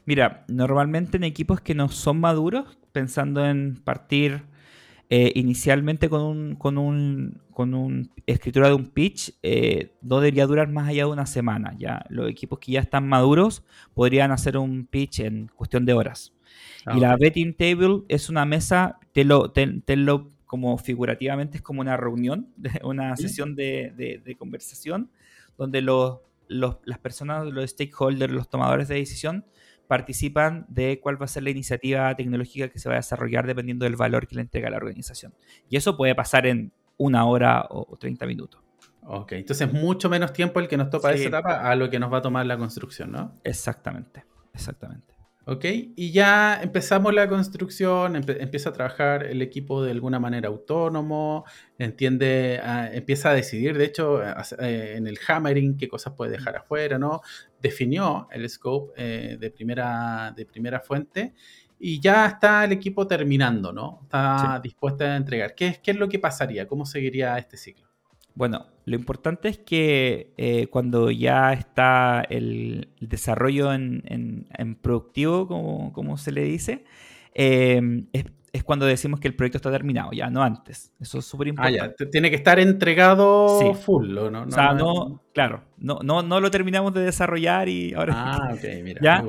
[0.05, 4.43] Mira, normalmente en equipos que no son maduros, pensando en partir
[5.13, 10.47] eh, inicialmente con un, con un, con un escritura de un pitch eh, no debería
[10.47, 11.75] durar más allá de una semana.
[11.77, 16.31] Ya los equipos que ya están maduros podrían hacer un pitch en cuestión de horas.
[16.85, 21.97] Ah, y la betting table es una mesa, tenlo, tenlo como figurativamente es como una
[21.97, 22.47] reunión,
[22.81, 25.11] una sesión de, de, conversación
[25.57, 29.43] donde los, los, las personas, los stakeholders, los tomadores de decisión
[29.91, 33.83] participan de cuál va a ser la iniciativa tecnológica que se va a desarrollar dependiendo
[33.83, 35.33] del valor que le entrega la organización.
[35.67, 38.61] Y eso puede pasar en una hora o 30 minutos.
[39.03, 42.09] Ok, entonces mucho menos tiempo el que nos topa esa etapa a lo que nos
[42.09, 43.33] va a tomar la construcción, ¿no?
[43.43, 44.23] Exactamente,
[44.53, 45.10] exactamente.
[45.45, 45.65] Ok,
[45.95, 51.45] y ya empezamos la construcción, empieza a trabajar el equipo de alguna manera autónomo,
[51.79, 56.57] entiende, ah, empieza a decidir, de hecho, eh, en el hammering qué cosas puede dejar
[56.57, 57.21] afuera, ¿no?
[57.59, 61.33] Definió el scope eh, de, primera, de primera fuente
[61.79, 64.01] y ya está el equipo terminando, ¿no?
[64.03, 65.55] Está dispuesto a entregar.
[65.55, 66.67] ¿Qué, ¿Qué es lo que pasaría?
[66.67, 67.90] ¿Cómo seguiría este ciclo?
[68.35, 76.31] Bueno, lo importante es que eh, cuando ya está el, desarrollo en, productivo, como, se
[76.31, 76.83] le dice,
[77.33, 80.91] em, es, cuando decimos que el proyecto está terminado, ya no antes.
[80.99, 81.79] Eso es súper importante.
[81.81, 82.09] Ah, ya.
[82.09, 84.43] Tiene que estar entregado full, ¿no?
[84.43, 88.13] o sea, no, claro, no, no, no, lo terminamos de desarrollar y ahora...
[88.15, 89.01] Ah, ok, mira.
[89.01, 89.23] ¿ya?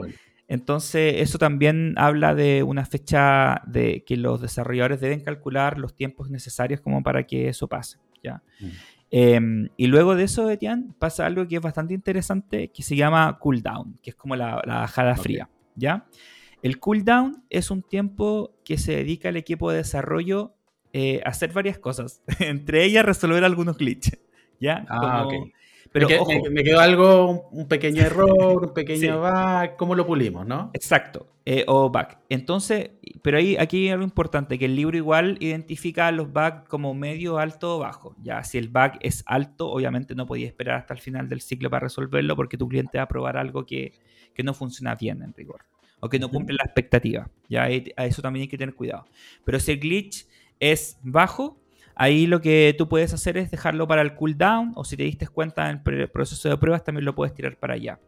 [0.48, 6.28] Entonces, eso también habla de una fecha de que los desarrolladores deben calcular los tiempos
[6.28, 7.98] necesarios como para que eso pase.
[8.22, 8.42] ¿Ya?
[8.60, 8.66] Mm.
[9.14, 13.38] Em, y luego de eso, Etienne, pasa algo que es bastante interesante que se llama
[13.38, 16.06] cooldown, que es como la, bajada fría, ¿ya?
[16.62, 20.54] El cooldown es un tiempo que se dedica al equipo de desarrollo
[20.94, 24.18] eh, a hacer varias cosas, entre ellas resolver algunos glitches,
[24.58, 24.86] ¿ya?
[24.88, 25.28] Ah,
[25.92, 26.08] Pero
[26.50, 30.70] me, quedó algo, un pequeño error, un pequeño bug, ¿cómo lo pulimos, no?
[30.72, 32.06] Exacto, eh, o bug.
[32.30, 36.94] Entonces, pero ahí aquí hay algo importante, que el libro igual identifica los bugs como
[36.94, 38.16] medio, alto o bajo.
[38.22, 41.68] Ya, si el bug es alto, obviamente no podía esperar hasta el final del ciclo
[41.68, 43.92] para resolverlo porque tu cliente va a probar algo que,
[44.34, 45.64] que no funciona bien en rigor
[46.00, 47.30] o que no cumple la expectativa.
[47.48, 49.06] Ya, a eso también hay que tener cuidado.
[49.44, 50.26] Pero si el glitch
[50.58, 51.61] es bajo,
[51.94, 55.26] Ahí lo que tú puedes hacer es dejarlo para el cooldown o si te diste
[55.28, 58.00] cuenta en el proceso de pruebas también lo puedes tirar para allá.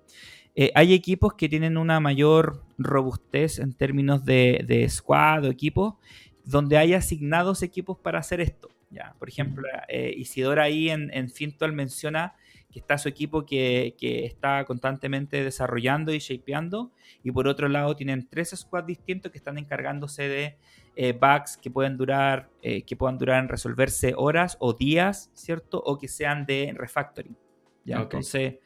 [0.57, 5.99] Eh, hay equipos que tienen una mayor robustez en términos de, squad o equipo
[6.45, 8.69] donde hay asignados equipos para hacer esto.
[8.91, 12.35] Ya, por ejemplo, eh, Isidora ahí en, en Fintual menciona
[12.71, 16.93] que está su equipo que, que, está constantemente desarrollando y shapeando.
[17.23, 20.57] Y por otro lado, tienen tres squads distintos que están encargándose de
[20.97, 25.83] eh, bugs que pueden durar, eh, que puedan durar en resolverse horas o días, ¿cierto?
[25.85, 27.37] O que sean de refactoring.
[27.85, 28.03] ¿ya?
[28.03, 28.57] Entonces,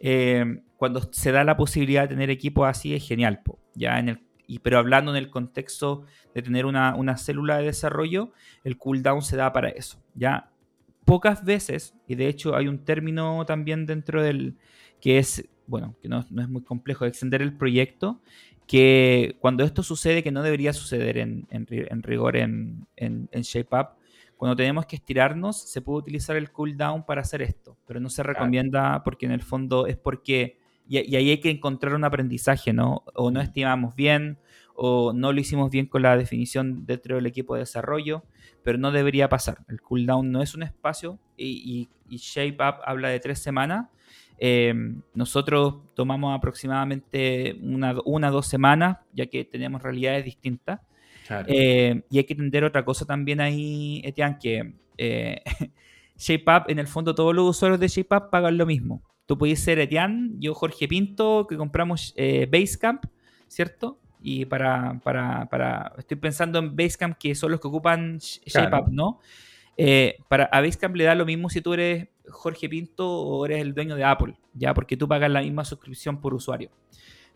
[0.00, 3.40] eh, cuando se da la posibilidad de tener equipos así es genial,
[3.74, 3.98] ¿ya?
[3.98, 8.32] En el, y, pero hablando en el contexto de tener una, una, célula de desarrollo,
[8.64, 10.50] el cooldown se da para eso, ¿ya?
[11.04, 14.56] Pocas veces, y de hecho hay un término también dentro del
[15.00, 18.20] que es, bueno, que no, no es muy complejo, extender el proyecto,
[18.66, 21.46] que cuando esto sucede, que no debería suceder en,
[22.02, 22.86] rigor en,
[23.32, 23.90] ShapeUp,
[24.36, 28.22] cuando tenemos que estirarnos, se puede utilizar el cooldown para hacer esto, pero no se
[28.22, 30.58] recomienda porque en el fondo es porque,
[30.88, 33.02] y, ahí hay que encontrar un aprendizaje, ¿no?
[33.14, 34.38] O no estimamos bien,
[34.74, 38.24] o no lo hicimos bien con la definición dentro del equipo de desarrollo,
[38.62, 39.58] pero no debería pasar.
[39.68, 43.86] El cooldown no es un espacio y, y ShapeUp habla de tres semanas
[44.38, 44.74] eh,
[45.14, 50.80] nosotros tomamos aproximadamente una o dos semanas, ya que tenemos realidades distintas.
[51.46, 55.42] Eh, y hay que entender otra cosa también ahí, Etienne, que eh,
[56.16, 59.02] ShapeUp, en el fondo todos los usuarios de ShapeUp pagan lo mismo.
[59.26, 62.14] Tú puedes ser Etienne, yo Jorge Pinto, que compramos
[62.50, 63.06] Basecamp,
[63.48, 63.98] ¿cierto?
[64.22, 69.20] Y para, para, para, estoy pensando en Basecamp, que son los que ocupan ShapeUp, ¿no?
[69.76, 73.62] Eh, para, a Basecamp le da lo mismo si tú eres Jorge Pinto o eres
[73.62, 76.70] el dueño de Apple, ya porque tú pagas la misma suscripción por usuario.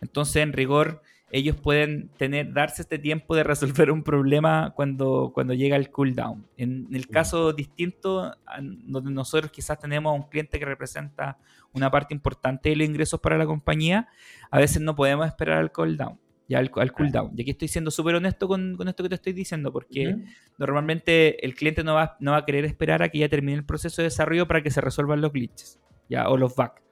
[0.00, 5.54] Entonces, en rigor, ellos pueden tener, darse este tiempo de resolver un problema cuando, cuando
[5.54, 6.46] llega el cooldown.
[6.56, 11.38] En, el caso distinto, donde nosotros quizás tenemos un cliente que representa
[11.72, 14.08] una parte importante de los ingresos para la compañía,
[14.50, 16.18] a veces no podemos esperar al cooldown
[16.50, 17.32] ya al, cooldown.
[17.36, 20.16] Y aquí estoy siendo súper honesto con, esto que te estoy diciendo, porque
[20.58, 23.64] normalmente el cliente no va, no va a querer esperar a que ya termine el
[23.64, 25.78] proceso de desarrollo para que se resuelvan los glitches,
[26.08, 26.28] ¿ya?
[26.28, 26.82] O los bugs,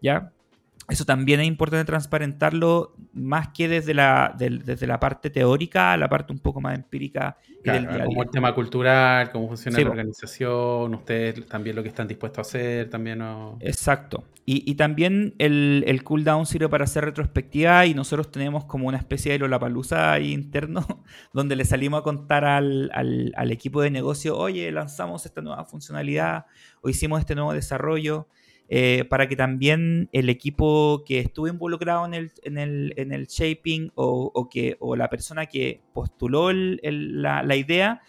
[0.00, 0.32] ¿ya?
[0.90, 6.08] Eso también es importante transparentarlo más que desde la, desde la parte teórica a la
[6.08, 10.94] parte un poco más empírica del día Como el tema cultural, cómo funciona la organización,
[10.94, 13.22] ustedes también lo que están dispuestos a hacer, también.
[13.60, 14.24] Exacto.
[14.52, 19.30] Y, también el, el, cooldown sirve para hacer retrospectiva y nosotros tenemos como una especie
[19.30, 20.84] de Lollapalooza ahí interno
[21.32, 25.64] donde le salimos a contar al, al, al equipo de negocio, oye, lanzamos esta nueva
[25.66, 26.46] funcionalidad
[26.80, 28.26] o hicimos este nuevo desarrollo.
[28.72, 33.26] Eh, para que también el equipo que estuvo involucrado en el, en el, en el
[33.26, 38.00] shaping o, que, o la persona que postuló la, idea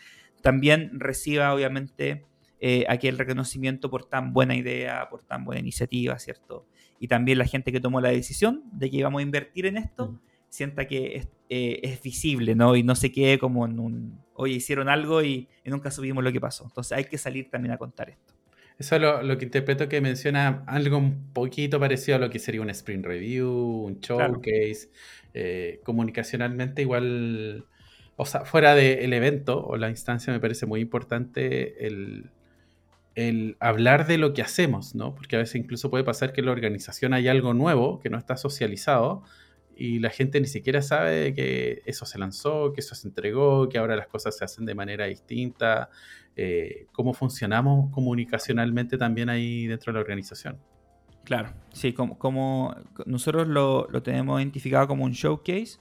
[0.43, 2.27] también reciba obviamente
[2.59, 6.67] eh, aquel reconocimiento por tan buena idea, por tan buena iniciativa, ¿cierto?
[6.99, 10.21] Y también la gente que tomó la decisión de que íbamos a invertir en esto,
[10.49, 12.75] sienta que es, eh, es, visible, ¿no?
[12.75, 16.31] Y no se quede como en un, oye, hicieron algo y, y nunca subimos lo
[16.31, 16.65] que pasó.
[16.65, 18.35] Entonces hay que salir también a contar esto.
[18.81, 22.61] Eso es lo, que interpreto que menciona algo un poquito parecido a lo que sería
[22.61, 24.89] un sprint review, un showcase.
[25.35, 27.67] Eh, comunicacionalmente, igual,
[28.15, 32.31] o sea, fuera del evento o la instancia, me parece muy importante el,
[33.13, 35.13] el hablar de lo que hacemos, ¿no?
[35.13, 38.17] Porque a veces incluso puede pasar que en la organización hay algo nuevo que no
[38.17, 39.21] está socializado
[39.75, 43.77] y la gente ni siquiera sabe que eso se lanzó, que eso se entregó, que
[43.77, 45.91] ahora las cosas se hacen de manera distinta,
[46.35, 50.57] eh, cómo funcionamos comunicacionalmente también ahí dentro de la organización.
[51.23, 52.75] Claro, sí, como,
[53.05, 55.79] nosotros lo, tenemos identificado como un showcase.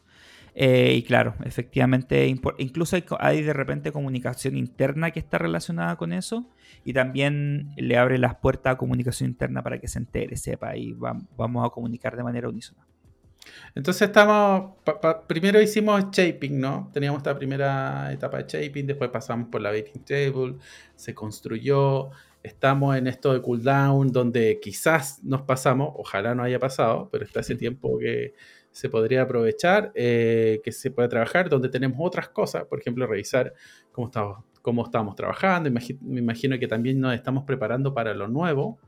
[0.55, 6.12] Eh, y claro, efectivamente, incluso hay, hay, de repente comunicación interna que está relacionada con
[6.12, 6.51] eso
[6.84, 10.92] y también le abre las puertas a comunicación interna para que se entere, sepa y
[10.92, 12.84] vamos a comunicar de manera unísona.
[13.74, 14.72] Entonces estamos,
[15.26, 16.91] primero hicimos shaping, ¿no?
[16.93, 20.57] Teníamos esta primera etapa de shaping, después pasamos por la baking table,
[20.97, 22.11] se construyó,
[22.43, 27.41] estamos en esto de cooldown, donde quizás nos pasamos, ojalá no haya pasado, pero está
[27.41, 28.34] ese tiempo que
[28.72, 33.53] se podría aprovechar, eh, que se puede trabajar, donde tenemos otras cosas, por ejemplo, revisar
[33.93, 38.78] cómo estamos trabajando, me imagino que también nos estamos preparando para lo nuevo,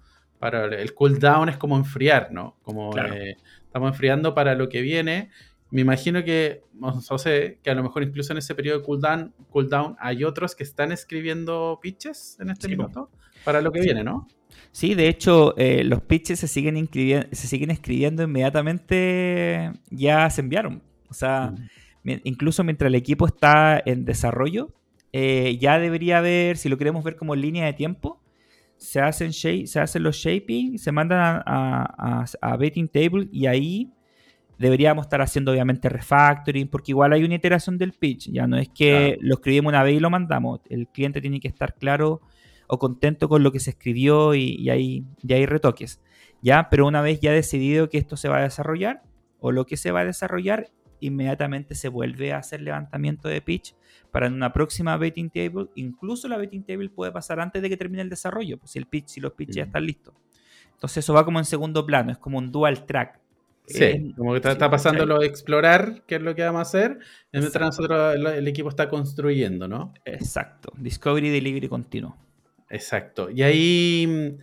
[0.42, 2.56] para el cooldown es como enfriar, ¿no?
[2.62, 5.30] Como eh, estamos enfriando para lo que viene.
[5.70, 9.32] Me imagino que, no sé, que a lo mejor incluso en ese periodo de cooldown,
[9.50, 13.08] cooldown hay otros que están escribiendo pitches en este minuto
[13.44, 14.26] para lo que viene, ¿no?
[14.72, 20.82] Sí, de hecho, eh, los pitches se siguen, se siguen escribiendo inmediatamente, ya se enviaron.
[21.08, 21.54] O sea,
[22.24, 24.74] incluso mientras el equipo está en desarrollo,
[25.12, 28.21] eh, ya debería haber, si lo queremos ver como línea de tiempo,
[28.82, 33.92] se hacen, se hacen los shaping, se mandan a, a, betting table y ahí
[34.58, 38.68] deberíamos estar haciendo obviamente refactoring, porque igual hay una iteración del pitch, ya no es
[38.68, 42.22] que lo escribimos una vez y lo mandamos, el cliente tiene que estar claro
[42.66, 46.00] o contento con lo que se escribió y, hay, hay retoques,
[46.42, 49.04] ya, pero una vez ya decidido que esto se va a desarrollar
[49.38, 53.76] o lo que se va a desarrollar, inmediatamente se vuelve a hacer levantamiento de pitch
[54.12, 55.68] para en una próxima betting table.
[55.74, 58.86] Incluso la betting table puede pasar antes de que termine el desarrollo, pues si el
[58.86, 60.14] pitch, si los pitches ya están listos.
[60.74, 63.18] Entonces eso va como en segundo plano, es como un dual track.
[63.66, 66.62] Sí, eh, como que está, pasando lo de explorar, qué es lo que vamos a
[66.62, 66.98] hacer,
[67.32, 69.94] mientras nosotros el, equipo está construyendo, ¿no?
[70.04, 72.16] Exacto, Discovery Delivery continuo.
[72.68, 73.30] Exacto.
[73.30, 74.36] Y ahí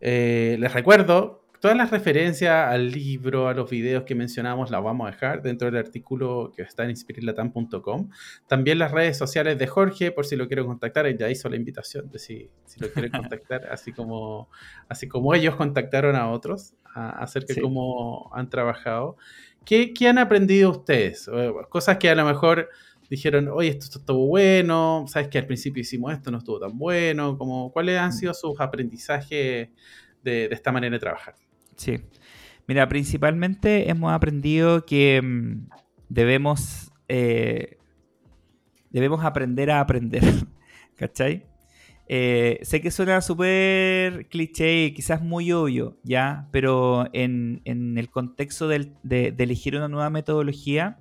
[0.00, 5.08] eh, les recuerdo Todas las referencias al libro, a los videos que mencionamos, las vamos
[5.08, 8.10] a dejar dentro del artículo que está en inspirirlatam.com.
[8.46, 11.56] También las redes sociales de Jorge, por si lo quiero contactar, él ya hizo la
[11.56, 14.50] invitación de si, si lo quieren contactar, así como,
[14.90, 19.16] así como ellos contactaron a otros acerca de cómo han trabajado.
[19.64, 21.30] ¿Qué, ¿Qué, han aprendido ustedes?
[21.70, 22.68] Cosas que a lo mejor
[23.08, 27.38] dijeron, oye, esto, estuvo bueno, sabes que al principio hicimos esto, no estuvo tan bueno,
[27.38, 28.12] como, ¿cuáles han mm.
[28.12, 29.70] sido sus aprendizajes
[30.22, 31.34] de, de esta manera de trabajar?
[31.76, 32.00] Sí.
[32.66, 35.68] Mira, principalmente hemos aprendido que mm,
[36.08, 37.78] debemos, eh,
[38.90, 40.22] debemos aprender a aprender.
[40.96, 41.46] ¿Cachai?
[42.06, 46.48] Eh, sé que suena súper cliché quizás muy obvio, ¿ya?
[46.52, 48.92] Pero en, el contexto de,
[49.38, 50.98] elegir una nueva metodología,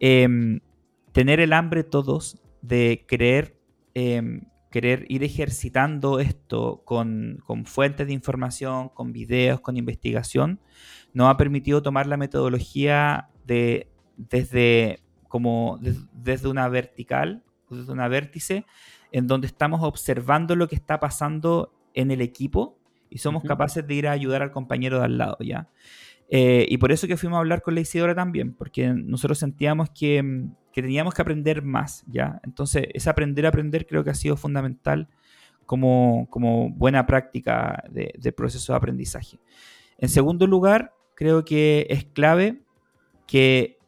[0.00, 0.60] em,
[1.12, 3.56] tener el hambre todos de creer
[3.94, 4.42] em,
[4.72, 10.58] querer ir ejercitando esto con, fuentes de información, con videos, con investigación,
[11.14, 14.98] nos ha permitido tomar la metodología de, desde,
[15.28, 15.78] como,
[16.12, 18.66] desde una vertical, desde una vértice,
[19.12, 23.94] en donde estamos observando lo que está pasando en el equipo y somos capaces de
[23.94, 25.68] ir a ayudar al compañero de al lado, ¿ya?
[26.34, 29.90] Eh, y por eso que fuimos a hablar con la Isidora también, porque nosotros sentíamos
[29.90, 30.48] que,
[30.80, 32.40] teníamos que aprender más, ¿ya?
[32.44, 35.08] Entonces, ese aprender a aprender creo que ha sido fundamental
[35.66, 39.38] como, como buena práctica de, de, proceso de aprendizaje.
[39.98, 42.62] En segundo lugar, creo que es clave
[43.26, 43.78] que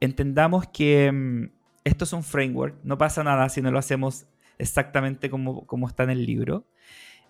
[0.00, 1.50] entendamos que mm,
[1.84, 4.26] esto es un framework, no pasa nada si no lo hacemos
[4.58, 6.66] exactamente como, como está en el libro.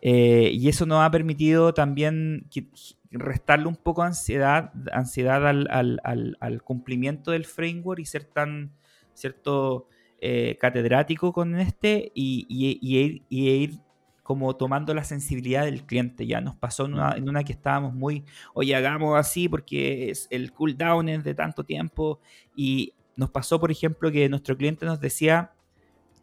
[0.04, 2.48] Eh, y eso nos ha permitido también
[3.12, 8.72] restarle un poco ansiedad, ansiedad al, cumplimiento del framework y ser tan,
[9.14, 9.88] cierto,
[10.20, 12.46] eh, catedrático con este y,
[13.28, 13.80] ir,
[14.22, 16.26] como tomando la sensibilidad del cliente.
[16.26, 20.28] Ya nos pasó en una, en una, que estábamos muy, oye, hagamos así porque es,
[20.30, 22.20] el cooldown es de tanto tiempo.
[22.54, 25.52] Y nos pasó, por ejemplo, que nuestro cliente nos decía,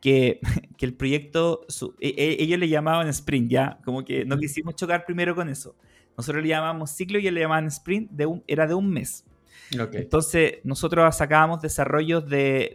[0.01, 0.39] que,
[0.79, 1.65] el proyecto,
[1.99, 5.75] e, e, ellos le llamaban sprint, ya, como que no quisimos chocar primero con eso.
[6.17, 9.25] Nosotros le llamábamos ciclo y ellos le llamaban sprint, de un, era de un mes.
[9.71, 12.73] Entonces, nosotros sacábamos desarrollos de,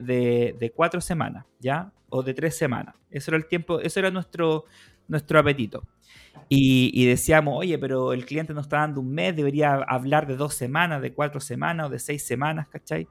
[0.58, 1.92] de, cuatro semanas, ¿ya?
[2.08, 2.94] O de tres semanas.
[3.10, 4.64] Eso era el tiempo, eso era nuestro,
[5.08, 5.84] nuestro apetito.
[6.48, 10.36] Y, y, decíamos, oye, pero el cliente nos está dando un mes, debería hablar de
[10.36, 13.08] dos semanas, de cuatro semanas o de seis semanas, ¿cachai?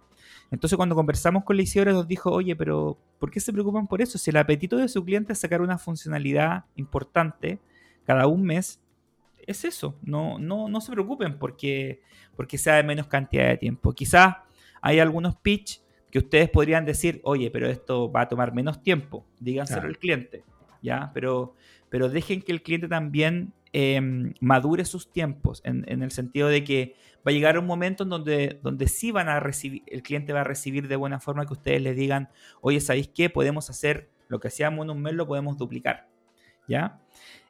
[0.51, 4.19] Entonces cuando conversamos con la nos dijo, oye, pero ¿por qué se preocupan por eso?
[4.19, 7.59] Si el apetito de su cliente es sacar una funcionalidad importante
[8.05, 8.79] cada un mes,
[9.47, 9.97] es eso.
[10.03, 12.01] No, no, no se preocupen porque,
[12.35, 13.93] porque sea de menos cantidad de tiempo.
[13.93, 14.37] Quizás
[14.81, 15.81] hay algunos pitch
[16.11, 20.43] que ustedes podrían decir, oye, pero esto va a tomar menos tiempo, díganselo al cliente,
[20.81, 21.09] ¿ya?
[21.13, 21.55] Pero,
[21.89, 26.93] pero dejen que el cliente también Em, madure sus tiempos, en, el sentido de que
[27.25, 30.41] va a llegar un momento en donde, donde sí van a recibir, el cliente va
[30.41, 32.29] a recibir de buena forma que ustedes le digan,
[32.61, 33.31] oye, ¿sabéis qué?
[33.31, 36.07] Podemos hacer lo que hacíamos en un mes, lo podemos duplicar,
[36.67, 37.01] ¿ya?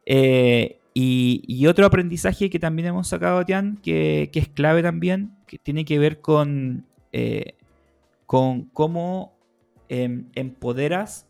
[0.05, 5.57] Eh, y, otro aprendizaje que también hemos sacado, Tian, que, que es clave también, que
[5.57, 7.55] tiene que ver con, eh,
[8.25, 9.37] con cómo
[9.89, 11.27] em, empoderas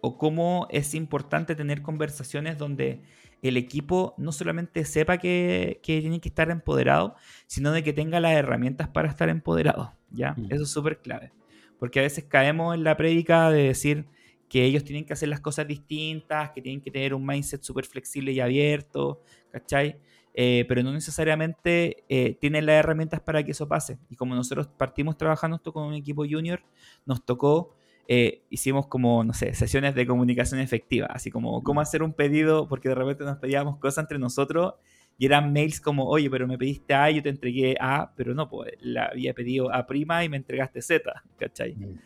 [0.00, 3.00] o cómo es importante tener conversaciones donde
[3.40, 7.16] el equipo no solamente sepa que, tiene que estar empoderado,
[7.46, 9.94] sino de que tenga las herramientas para estar empoderado.
[10.10, 10.32] ¿ya?
[10.36, 10.46] Mm.
[10.50, 11.32] Eso es súper clave.
[11.78, 14.06] Porque a veces caemos en la prédica de decir
[14.48, 17.86] que ellos tienen que hacer las cosas distintas, que tienen que tener un mindset súper
[17.86, 19.98] flexible y abierto, ¿cachai?
[20.34, 23.98] eh, pero no necesariamente eh, tienen las herramientas para que eso pase.
[24.10, 26.60] Y como nosotros partimos trabajando esto con un equipo junior,
[27.06, 27.76] nos tocó,
[28.08, 32.68] eh, hicimos como, no sé, sesiones de comunicación efectiva, así como cómo hacer un pedido,
[32.68, 34.74] porque de repente nos pedíamos cosas entre nosotros
[35.16, 38.48] y eran mails como, oye, pero me pediste A, yo te entregué A, pero no,
[38.48, 41.76] pues la había pedido A prima y me entregaste Z, ¿cachai?
[41.76, 41.98] Mm.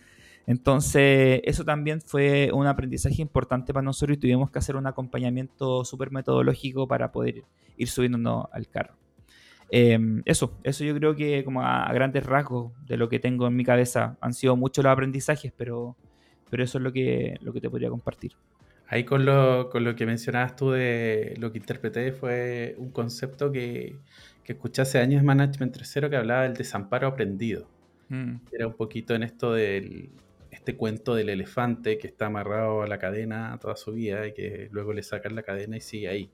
[0.49, 5.84] Entonces, eso también fue un aprendizaje importante para nosotros y tuvimos que hacer un acompañamiento
[5.84, 7.42] súper metodológico para poder
[7.76, 8.94] ir subiéndonos al carro.
[9.70, 13.57] Em, eso, eso yo creo que como a, grandes rasgos de lo que tengo en
[13.57, 15.96] mi cabeza han sido muchos los aprendizajes, pero,
[16.49, 18.32] pero eso es lo que, lo que te podría compartir.
[18.86, 23.53] Ahí con lo, con lo que mencionabas tú de lo que interpreté fue un concepto
[23.53, 23.99] que,
[24.44, 27.68] que escuché hace años en Management 3.0 que hablaba del desamparo aprendido.
[28.09, 28.36] Mm.
[28.51, 30.09] Era un poquito en esto del
[30.59, 34.68] este cuento del elefante que está amarrado a la cadena toda su vida y que
[34.72, 36.30] luego le sacan la cadena y sigue ahí.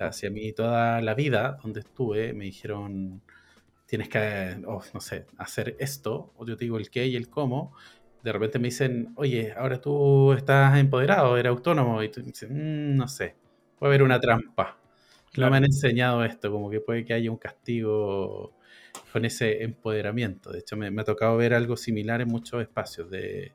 [0.00, 3.22] hacia mí toda la vida donde estuve me dijeron,
[3.86, 7.28] tienes que, oh, no sé, hacer esto, o yo te digo el qué y el
[7.30, 7.74] cómo.
[8.22, 12.96] De repente me dicen, oye, ahora tú estás empoderado, eres autónomo, y tú dices, mm,
[12.96, 13.36] no sé,
[13.78, 14.78] puede haber una trampa.
[15.36, 18.57] No me han enseñado esto, como que puede que haya un castigo
[19.18, 20.52] con ese empoderamiento.
[20.52, 23.50] De hecho, me, ha tocado ver algo similar en muchos espacios, de,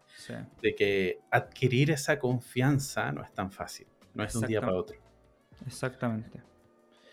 [0.61, 4.75] de, que adquirir esa confianza no es tan fácil, no es de un día para
[4.75, 4.97] otro.
[5.65, 6.41] Exactamente.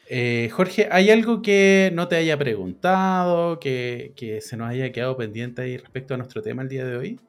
[0.08, 5.16] Eh, Jorge, ¿hay algo que no te haya preguntado, que, que, se nos haya quedado
[5.16, 7.20] pendiente ahí respecto a nuestro tema el día de hoy?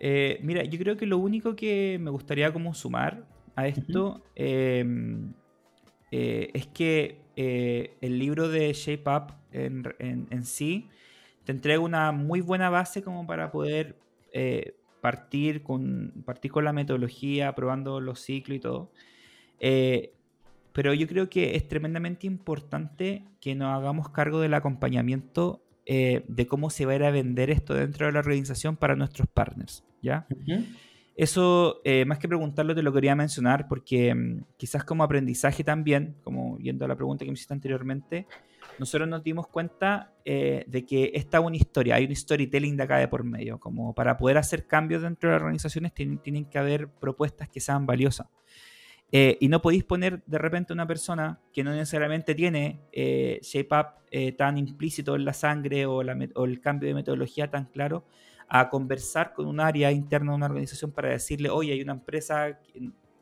[0.00, 3.24] Eh, mira, yo creo que lo único que me gustaría como sumar
[3.54, 4.84] a esto eh,
[6.10, 10.88] es que el libro de Shape Up en, sí,
[11.44, 13.96] te entrega una muy buena base como para poder
[14.32, 18.90] eh, partir, con, partir la metodología, probando los ciclos y todo.
[19.60, 20.14] Eh,
[20.72, 26.46] pero yo creo que es tremendamente importante que nos hagamos cargo del acompañamiento eh, de
[26.46, 29.84] cómo se va a ir a vender esto dentro de la organización para nuestros partners,
[30.02, 30.26] ¿ya?
[31.16, 36.58] Eso, más que preguntarlo, te lo quería mencionar porque mm, quizás como aprendizaje también, como
[36.58, 38.26] yendo a la pregunta que me hiciste anteriormente,
[38.78, 42.82] nosotros nos dimos cuenta eh, de que esta es una historia, hay un storytelling de
[42.82, 46.44] acá de por medio, como para poder hacer cambios dentro de las organizaciones tienen, tienen
[46.46, 48.26] que haber propuestas que sean valiosas.
[49.12, 53.68] Eh, y no podéis poner de repente una persona que no necesariamente tiene eh, shape
[53.70, 53.86] up
[54.36, 58.04] tan implícito en la sangre o, o, el cambio de metodología tan claro
[58.48, 62.58] a conversar con un área interna de una organización para decirle, oye, hay una empresa,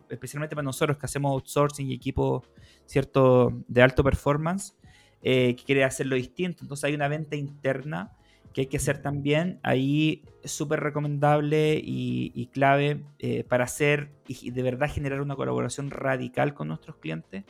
[0.08, 2.42] especialmente para nosotros que hacemos outsourcing y equipos
[2.86, 4.74] cierto, de alto performance,
[5.22, 6.64] eh, que quiere hacerlo distinto.
[6.64, 8.12] Entonces hay una venta interna
[8.52, 14.62] que hay que hacer también ahí súper recomendable y, clave eh, para hacer y de
[14.62, 17.44] verdad generar una colaboración radical con nuestros clientes,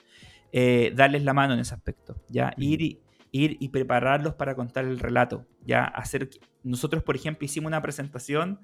[0.52, 2.52] eh, darles la mano en ese aspecto, ¿ya?
[2.56, 3.01] Ir y,
[3.32, 5.84] ir y prepararlos para contar el relato, ¿ya?
[5.84, 6.30] Hacer,
[6.62, 8.60] nosotros, por ejemplo, hicimos una presentación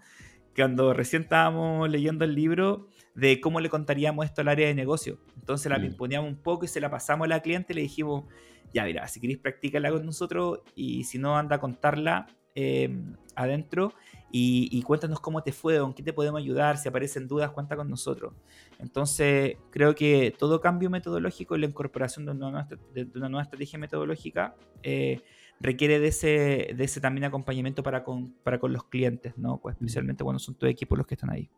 [0.55, 5.19] cuando recién estábamos leyendo el libro de cómo le contaríamos esto al área de negocio.
[5.37, 8.25] Entonces la poníamos un poco y se la pasamos a la cliente y le dijimos,
[8.73, 12.27] ya mira, si queréis practícala con nosotros y si no, anda a contarla
[12.59, 13.93] em, adentro
[14.31, 17.89] y, cuéntanos cómo te fue, en qué te podemos ayudar, si aparecen dudas, cuenta con
[17.89, 18.35] nosotros.
[18.79, 23.45] Entonces, creo que todo cambio metodológico y la incorporación de una nueva, de una nueva
[23.45, 25.23] estrategia metodológica eh,
[25.61, 29.59] requiere de ese, de ese también acompañamiento para con, para con los clientes, ¿no?
[29.59, 31.49] Pues especialmente cuando son tus equipos los que están ahí.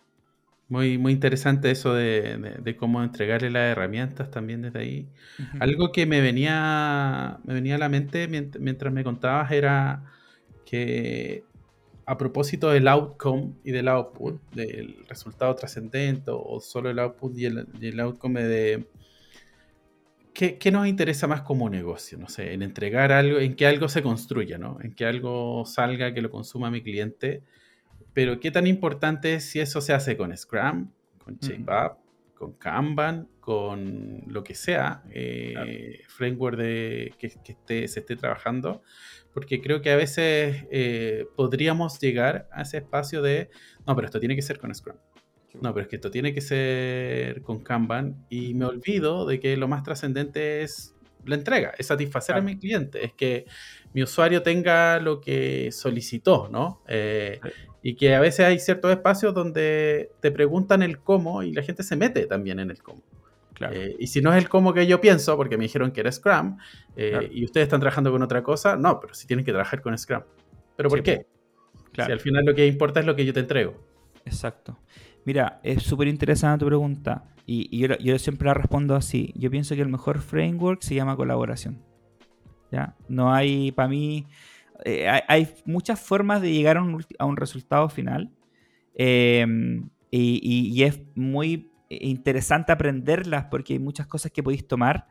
[0.69, 5.09] Muy, muy interesante eso de, cómo entregarle las herramientas también desde ahí.
[5.59, 10.05] Algo que me venía, me venía a la mente mientras me contabas era
[10.65, 11.45] que
[12.07, 17.47] a propósito del outcome y del output, del resultado trascendente o solo el output y
[17.47, 18.87] el, outcome de...
[20.33, 22.19] ¿qué, ¿qué, nos interesa más como negocio?
[22.19, 24.79] No sé, en entregar algo, en que algo se construya, ¿no?
[24.83, 27.43] En que algo salga, que lo consuma mi cliente
[28.13, 30.91] pero qué tan importante es si eso se hace con Scrum,
[31.25, 31.99] con ShapeUp,
[32.41, 38.81] con Kanban, con lo que sea, eh, framework de, que, esté, se esté trabajando,
[39.35, 43.51] porque creo que a veces eh, podríamos llegar a ese espacio de,
[43.87, 44.97] no, pero esto tiene que ser con Scrum.
[45.61, 49.59] No, pero es que esto tiene que ser con Kanban y me olvido de que
[49.59, 50.95] lo más trascendente es
[51.27, 53.45] la entrega, es satisfacer a mi cliente, es que
[53.93, 56.83] mi usuario tenga lo que solicitó, ¿no?
[56.89, 57.39] Eh,
[57.83, 61.83] y que a veces hay ciertos espacios donde te preguntan el cómo y la gente
[61.83, 63.03] se mete también en el cómo.
[63.71, 66.11] Eh, y si no es el cómo que yo pienso, porque me dijeron que era
[66.11, 66.57] Scrum,
[66.97, 69.97] eh, y ustedes están trabajando con otra cosa, no, pero si tienen que trabajar con
[69.97, 70.23] Scrum.
[70.77, 71.27] ¿Pero por qué?
[71.95, 73.77] Si al final lo que importa es lo que yo te entrego.
[74.25, 74.79] Exacto.
[75.25, 77.25] Mira, es súper interesante tu pregunta.
[77.47, 79.33] y, yo, siempre la respondo así.
[79.37, 81.83] Yo pienso que el mejor framework se llama colaboración.
[82.71, 82.97] ¿Ya?
[83.09, 84.27] No hay, para mí,
[84.85, 88.31] eh, hay, muchas formas de llegar a un, resultado final.
[88.95, 95.09] Em, y, es muy interesante aprenderlas porque hay muchas cosas que podéis tomar.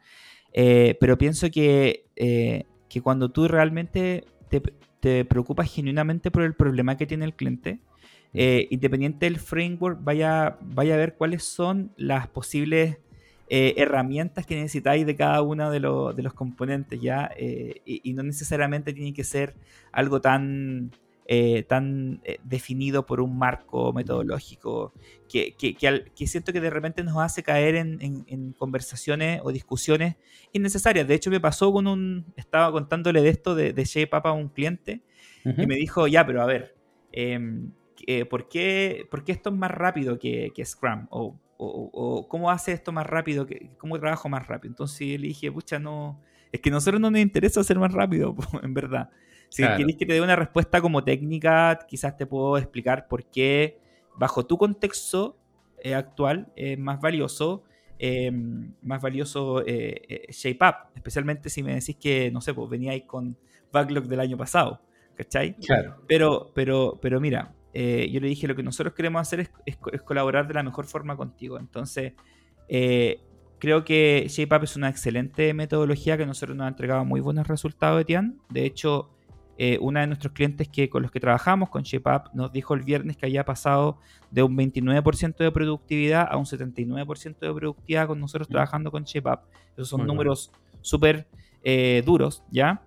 [0.53, 4.61] Eh, pero pienso que, eh, que, cuando tú realmente te,
[4.99, 7.79] te preocupas genuinamente por el problema que tiene el cliente,
[8.33, 12.97] eh, independiente del framework, vaya, vaya a ver cuáles son las posibles
[13.49, 17.31] eh, herramientas que necesitáis de cada uno de, de los componentes, ¿ya?
[17.35, 19.55] Eh, y, no necesariamente tiene que ser
[19.91, 20.91] algo tan,
[21.67, 24.93] tan definido por un marco metodológico
[25.31, 30.15] que, que, siento que de repente nos hace caer en, conversaciones o discusiones
[30.53, 31.07] innecesarias.
[31.07, 32.25] De hecho, me pasó con un...
[32.35, 35.01] Estaba contándole de esto de, de Shape a un cliente
[35.45, 36.75] y me dijo, ya, pero a ver...
[37.11, 37.71] Em,
[38.07, 41.07] eh, ¿por, qué, esto es más rápido que, Scrum?
[41.09, 43.45] O, cómo hace esto más rápido,
[43.77, 44.71] cómo trabajo más rápido.
[44.71, 48.35] Entonces le dije, pucha, no, es que a nosotros no nos interesa hacer más rápido,
[48.63, 49.09] en verdad.
[49.49, 53.79] Si queréis que te dé una respuesta como técnica, quizás te puedo explicar por qué,
[54.15, 55.37] bajo tu contexto
[55.79, 57.63] eh, actual, es más valioso,
[57.97, 63.35] em, más valioso eh, ShapeUp, especialmente si me decís que, no sé, pues veníais con
[63.71, 64.81] backlog del año pasado,
[65.15, 65.55] ¿cachai?
[65.55, 66.03] Claro.
[66.07, 70.47] Pero, pero, pero mira, eh, yo le dije, lo que nosotros queremos hacer es, colaborar
[70.47, 71.59] de la mejor forma contigo.
[71.59, 72.13] Entonces,
[72.67, 73.19] eh,
[73.59, 78.01] creo que ShapeUp es una excelente metodología que nosotros nos ha entregado muy buenos resultados,
[78.01, 78.35] Etienne.
[78.49, 79.09] De hecho,
[79.57, 82.81] eh, una de nuestros clientes que, con los que trabajamos con ShapeUp nos dijo el
[82.81, 83.99] viernes que había pasado
[84.31, 88.51] de un 29% de productividad a un 79% de productividad con nosotros mm.
[88.51, 89.41] trabajando con ShapeUp.
[89.73, 90.51] Esos son números
[90.81, 91.27] súper
[92.05, 92.81] duros, ¿ya?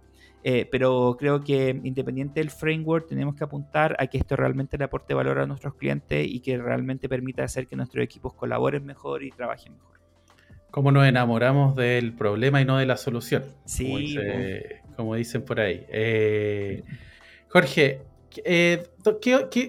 [0.45, 4.85] Eh, pero creo que independiente del framework tenemos que apuntar a que esto realmente le
[4.85, 9.23] aporte valor a nuestros clientes y que realmente permita hacer que nuestros equipos colaboren mejor
[9.23, 10.01] y trabajen mejor.
[10.73, 13.45] ¿Cómo nos enamoramos del problema y no de la solución?
[13.67, 14.17] Sí.
[14.97, 15.85] Como, dicen por ahí.
[15.89, 16.83] Eh,
[17.49, 18.01] Jorge,
[18.45, 18.83] eh,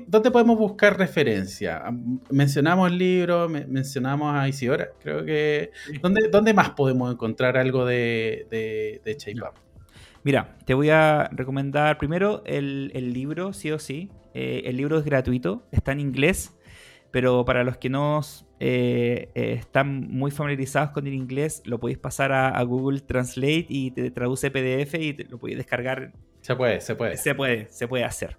[0.08, 1.84] dónde podemos buscar referencia?
[2.32, 5.72] Mencionamos el libro, mencionamos a Isidora, creo que...
[6.02, 9.18] ¿dónde, ¿Dónde, más podemos encontrar algo de, de, de
[10.24, 14.10] Mira, te voy a recomendar primero el, libro, sí o sí.
[14.34, 16.58] Eh, el libro es gratuito, está en inglés,
[17.12, 18.22] pero para los que no
[18.60, 23.92] eh, eh, están muy familiarizados con el inglés, lo podéis pasar a, Google Translate y
[23.92, 26.14] te traduce PDF y lo podéis descargar.
[26.40, 27.18] Se puede, se puede.
[27.18, 28.38] Se puede, se puede hacer.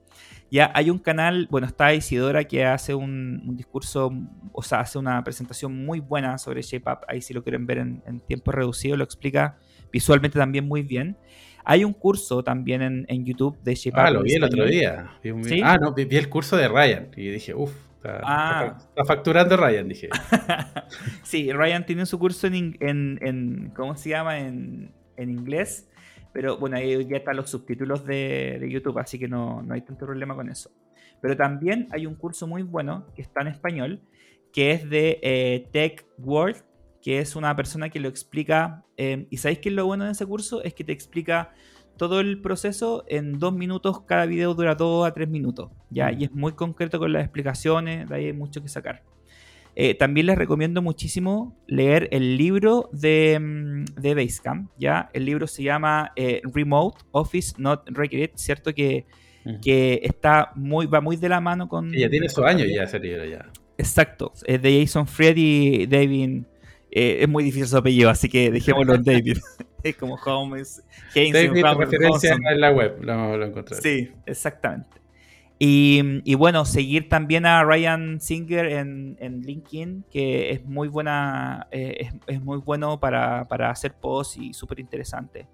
[0.51, 4.11] Ya hay un canal, bueno, está Isidora que hace un, discurso,
[4.53, 7.01] o sea, hace una presentación muy buena sobre ShapeUp.
[7.09, 9.59] Ahí si lo quieren ver en, en tiempo reducido, lo explica
[9.93, 11.17] visualmente también muy bien.
[11.65, 15.11] Hay un curso también en, YouTube de Shape Ah, lo vi el otro día.
[15.63, 17.73] Ah, no, vi, el curso de Ryan y dije, uff,
[18.05, 18.77] ah.
[18.79, 20.11] está, facturando Ryan, dije.
[21.23, 24.39] sí, Ryan tiene su curso en, en, ¿cómo se llama?
[24.39, 25.89] En, inglés,
[26.33, 30.05] pero bueno, ahí ya están los subtítulos de, YouTube, así que no, no hay tanto
[30.05, 30.71] problema con eso.
[31.23, 34.01] Pero también hay un curso muy bueno que está en español,
[34.53, 36.63] que es de eh, Tech World,
[37.05, 38.83] que es una persona que lo explica.
[38.97, 40.65] Eh, ¿Y sabéis qué es lo bueno de ese curso?
[40.65, 41.53] Es que te explica
[41.99, 46.11] todo el proceso en dos minutos, cada video dura dos a tres minutos, ¿ya?
[46.11, 46.21] Mm.
[46.21, 49.03] Y es muy concreto con las explicaciones, de ahí hay mucho que sacar.
[49.77, 55.11] Eh, también les recomiendo muchísimo leer el libro de, mm, de Basecamp, ¿ya?
[55.13, 58.73] El libro se llama eh, Remote Office Not Required, ¿cierto?
[58.73, 59.05] Que,
[59.61, 61.93] que está muy, va muy de la mano con...
[61.93, 63.45] ya tiene su años ya ese libro, ya.
[63.77, 66.45] Exacto, es de Jason Fried y David
[66.97, 69.39] eh, es muy difícil su apellido, así que dejémoslo en David.
[69.83, 70.81] es como Holmes.
[71.13, 73.77] David, referencia en la web, lo, lo encontré.
[73.81, 75.05] Sí, exactamente.
[75.59, 82.43] Y, bueno, seguir también a Ryan Singer en, LinkedIn, que es muy buena, eh, es,
[82.43, 85.47] muy bueno para, hacer posts y súper interesante.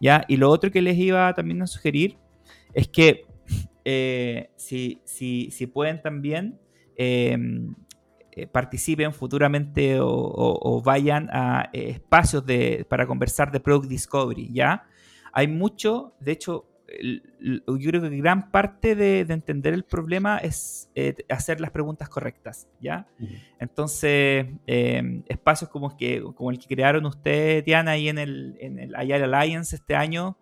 [0.00, 0.24] ¿ya?
[0.28, 2.16] Y lo otro que les iba también a sugerir
[2.72, 3.26] es que
[3.84, 6.58] eh, si, si, si, pueden también
[6.96, 7.36] eh,
[8.46, 14.84] participen futuramente o, vayan a eh, espacios de, para conversar de Product Discovery, ¿ya?
[15.32, 16.66] Hay mucho, de hecho,
[17.02, 22.68] yo creo que gran parte de, entender el problema es eh, hacer las preguntas correctas,
[22.80, 23.06] ¿ya?
[23.58, 28.78] Entonces, em, espacios como, que, como el que crearon ustedes, Diana, ahí en el, en
[28.78, 30.36] el Agile Alliance este año,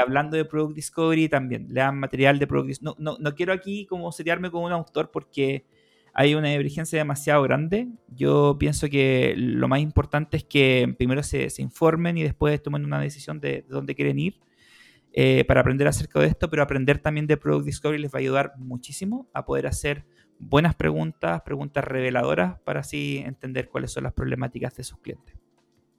[0.00, 2.96] hablando de Product Discovery también, le dan material de Product Discovery.
[2.98, 5.66] No, no, no, quiero aquí como seriarme como un autor porque
[6.14, 7.88] hay una divergencia demasiado grande.
[8.08, 13.00] Yo pienso que lo más importante es que primero se, informen y después tomen una
[13.00, 14.40] decisión de, dónde quieren ir
[15.12, 18.20] eh, para aprender acerca de esto, pero aprender también de Product Discovery les va a
[18.20, 20.04] ayudar muchísimo a poder hacer
[20.38, 25.36] buenas preguntas, preguntas reveladoras para así entender cuáles son las problemáticas de sus clientes.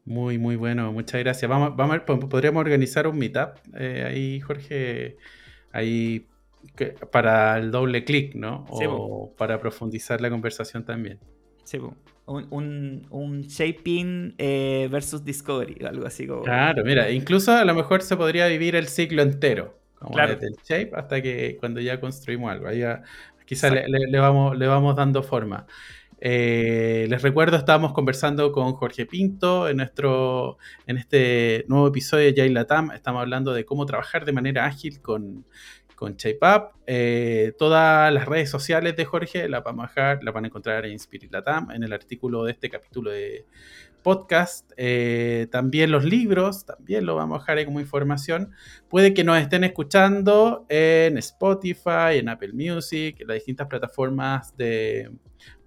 [0.06, 1.50] Muy, muy bueno, muchas gracias.
[1.50, 5.16] Vamos, vamos a ver, podríamos organizar un meetup eh, ahí, Jorge,
[5.72, 6.28] ahí
[7.12, 8.66] para el doble clic, ¿no?
[8.70, 11.20] O para profundizar la conversación también.
[11.64, 11.80] Sí,
[12.26, 16.44] un, un, shaping eh, versus discovery, algo así como.
[16.44, 20.56] Claro, mira, incluso a lo mejor se podría vivir el ciclo entero, como desde el
[20.64, 22.68] shape hasta que cuando ya construimos algo.
[22.68, 22.84] Ahí
[23.46, 25.68] quizás le, vamos, le vamos dando forma.
[26.26, 30.58] Eh, les recuerdo, estábamos conversando con Jorge Pinto en, nuestro,
[30.88, 32.92] en este nuevo episodio de Jail Latam.
[32.92, 35.46] Estamos hablando de cómo trabajar de manera ágil con,
[36.04, 36.74] con ShapeUp.
[36.86, 40.86] Eh, todas las redes sociales de Jorge las van a dejar, las van a encontrar
[40.86, 43.46] en Spirit Latam, en el artículo de este capítulo de
[44.02, 44.70] podcast.
[44.76, 48.52] Eh, también los libros, también lo vamos a dejar ahí como información.
[48.90, 55.10] Puede que nos estén escuchando en Spotify, en Apple Music, en las distintas plataformas de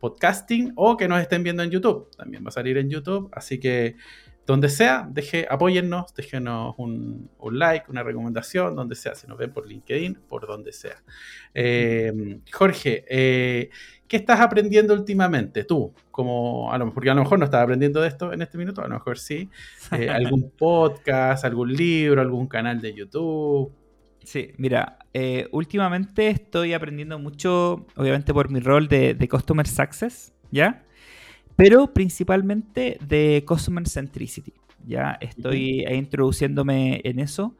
[0.00, 2.10] podcasting o que nos estén viendo en YouTube.
[2.14, 3.96] También va a salir en YouTube, así que
[4.46, 9.66] donde sea, deje, apóyennos, déjenos un, like, una recomendación, donde sea, si nos ven por
[9.66, 11.02] LinkedIn, por donde sea.
[11.52, 13.70] Eh, Jorge, eh,
[14.06, 15.92] ¿qué estás aprendiendo últimamente tú?
[16.12, 18.82] Como, a lo, porque a lo mejor no estás aprendiendo de esto en este minuto,
[18.82, 19.50] a lo mejor sí.
[19.90, 23.72] Eh, ¿Algún podcast, algún libro, algún canal de YouTube?
[24.22, 30.84] Sí, mira, eh, últimamente estoy aprendiendo mucho, obviamente por mi rol de, Customer Success, ¿ya?
[31.56, 34.52] Pero principalmente de Customer Centricity,
[34.86, 35.16] ¿ya?
[35.20, 37.56] Estoy introduciéndome en eso.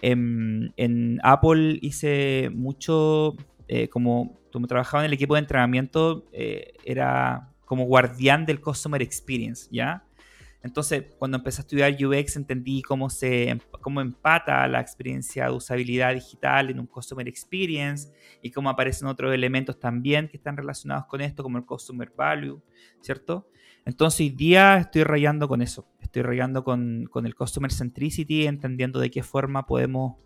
[0.00, 3.36] En, Apple hice mucho,
[3.68, 9.00] eh, como, como trabajaba en el equipo de entrenamiento, eh, era como guardián del Customer
[9.00, 10.04] Experience, ¿ya?
[10.64, 16.14] Entonces, cuando empecé a estudiar UX, entendí cómo, se, cómo empata la experiencia de usabilidad
[16.14, 18.10] digital en un Customer Experience
[18.40, 22.62] y cómo aparecen otros elementos también que están relacionados con esto, como el Customer Value,
[23.02, 23.46] ¿cierto?
[23.84, 25.86] Entonces, hoy día estoy rayando con eso.
[26.00, 30.16] Estoy rayando con, el Customer Centricity, entendiendo de qué forma podemos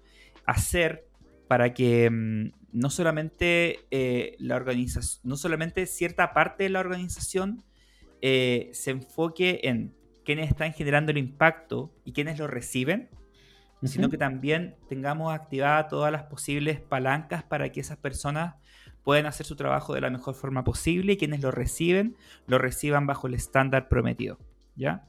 [0.46, 1.08] hacer
[1.48, 7.64] para que mm, no solamente eh, la organización, no solamente cierta parte de la organización
[8.20, 9.97] eh, se enfoque en
[10.28, 13.08] quiénes están generando el impacto y quiénes lo reciben,
[13.82, 18.56] sino que también tengamos activadas todas las posibles palancas para que esas personas
[19.04, 22.14] puedan hacer su trabajo de la mejor forma posible y quienes lo reciben,
[22.46, 24.38] lo reciban bajo el estándar prometido.
[24.76, 25.08] ¿Ya?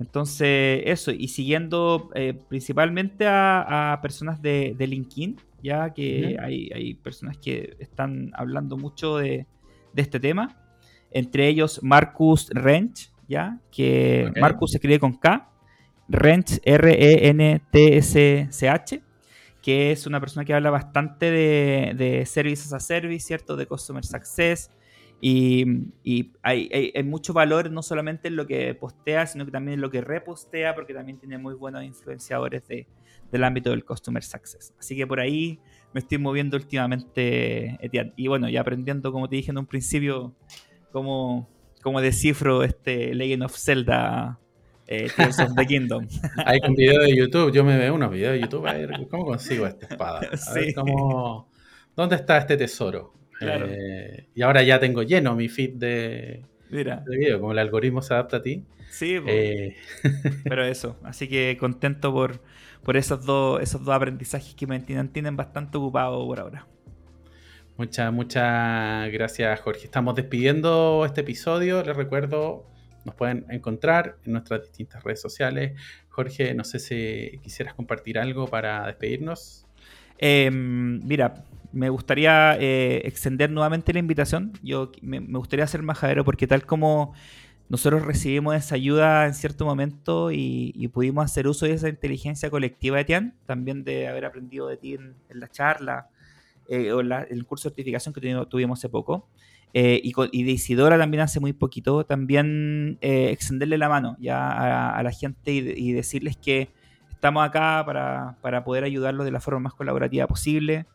[0.00, 7.76] Entonces, eso, y siguiendo eh, principalmente a, personas de, LinkedIn, ya que hay, personas que
[7.78, 9.46] están hablando mucho de,
[9.92, 10.60] de este tema,
[11.12, 13.60] entre ellos Marcus Rench, ¿ya?
[13.70, 15.50] Que Marcus se escribe con K,
[16.08, 17.72] Rentsch, R-E-N-T-S-C-H,
[19.62, 23.56] que es una persona que habla bastante de, de services a service, ¿cierto?
[23.56, 24.70] De customer success.
[25.20, 25.64] Y,
[26.42, 30.00] hay, mucho valor no solamente en lo que postea, sino que también en lo que
[30.00, 34.74] repostea, porque también tiene muy buenos influenciadores del ámbito del customer success.
[34.78, 35.58] Así que por ahí
[35.92, 38.12] me estoy moviendo últimamente, Etienne.
[38.16, 40.34] Y bueno, ya aprendiendo, como te dije en un principio,
[40.92, 41.48] cómo,
[41.86, 44.40] como descifro este Legend of Zelda
[44.88, 46.08] eh, Tears of the Kingdom.
[46.44, 49.24] Hay un video de YouTube, yo me veo unos videos de YouTube, a ver cómo
[49.24, 50.18] consigo esta espada.
[50.18, 51.48] A ver cómo,
[51.94, 53.14] ¿Dónde está este tesoro?
[53.40, 57.04] Eh, y ahora ya tengo lleno mi feed de, Mira.
[57.06, 58.64] de video, como el algoritmo se adapta a ti.
[58.90, 59.76] Sí, eh,
[60.42, 62.40] pero eso, así que contento por,
[62.82, 66.66] por esos, dos, esos dos aprendizajes que me tienen bastante ocupado por ahora.
[67.78, 69.84] Muchas, muchas gracias, Jorge.
[69.84, 71.82] Estamos despidiendo este episodio.
[71.82, 72.64] Les recuerdo,
[73.04, 75.78] nos pueden encontrar en nuestras distintas redes sociales.
[76.08, 79.66] Jorge, no sé si quisieras compartir algo para despedirnos.
[80.16, 84.54] Em, mira, me gustaría eh, extender nuevamente la invitación.
[84.62, 87.12] Yo me, gustaría ser majadero porque tal como
[87.68, 92.96] nosotros recibimos esa ayuda en cierto momento y, pudimos hacer uso de esa inteligencia colectiva
[92.96, 96.08] de Tian, también de haber aprendido de ti en la charla,
[96.68, 96.90] eh,
[97.30, 99.28] el curso de certificación que tuvimos hace poco,
[99.72, 105.02] eh, y, de Isidora también hace muy poquito, también eh, extenderle la mano ya a,
[105.02, 106.70] la gente y, decirles que
[107.10, 110.86] estamos acá para, poder ayudarlos de la forma más colaborativa posible.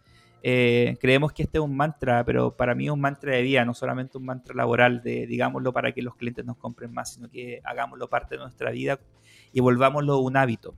[0.41, 3.73] creemos que este es un mantra, pero para mí es un mantra de vida, no
[3.73, 7.61] solamente un mantra laboral de, digámoslo, para que los clientes nos compren más, sino que
[7.64, 8.99] hagámoslo parte de nuestra vida
[9.53, 10.76] y volvámoslo un hábito.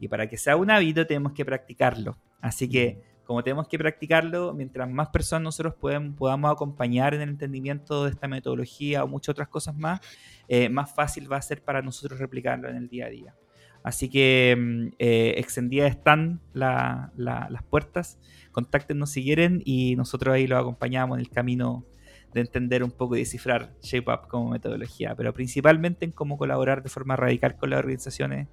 [0.00, 2.18] Y para que sea un hábito tenemos que practicarlo.
[2.40, 8.04] Así que como tenemos que practicarlo, mientras más personas nosotros podamos acompañar en el entendimiento
[8.04, 10.00] de esta metodología o muchas otras cosas más,
[10.48, 13.34] eh, más fácil va a ser para nosotros replicarlo en el día a día.
[13.82, 18.18] Así que mm, eh, extendidas están las puertas,
[18.52, 21.84] contáctenos si quieren y nosotros ahí los acompañamos en el camino
[22.32, 26.88] de entender un poco y descifrar ShapeUp como metodología, pero principalmente en cómo colaborar de
[26.88, 28.48] forma radical con las organizaciones,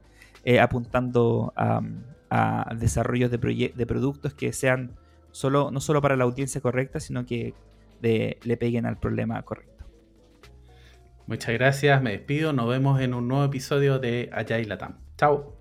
[0.45, 1.81] eh, apuntando a,
[2.75, 4.97] desarrollos de, de, productos que sean
[5.31, 7.53] solo, no solo para la audiencia correcta, sino que
[8.01, 9.85] le peguen al problema correcto.
[11.27, 14.97] Muchas gracias, me despido, nos vemos en un nuevo episodio de Agile Latam.
[15.17, 15.60] Chao.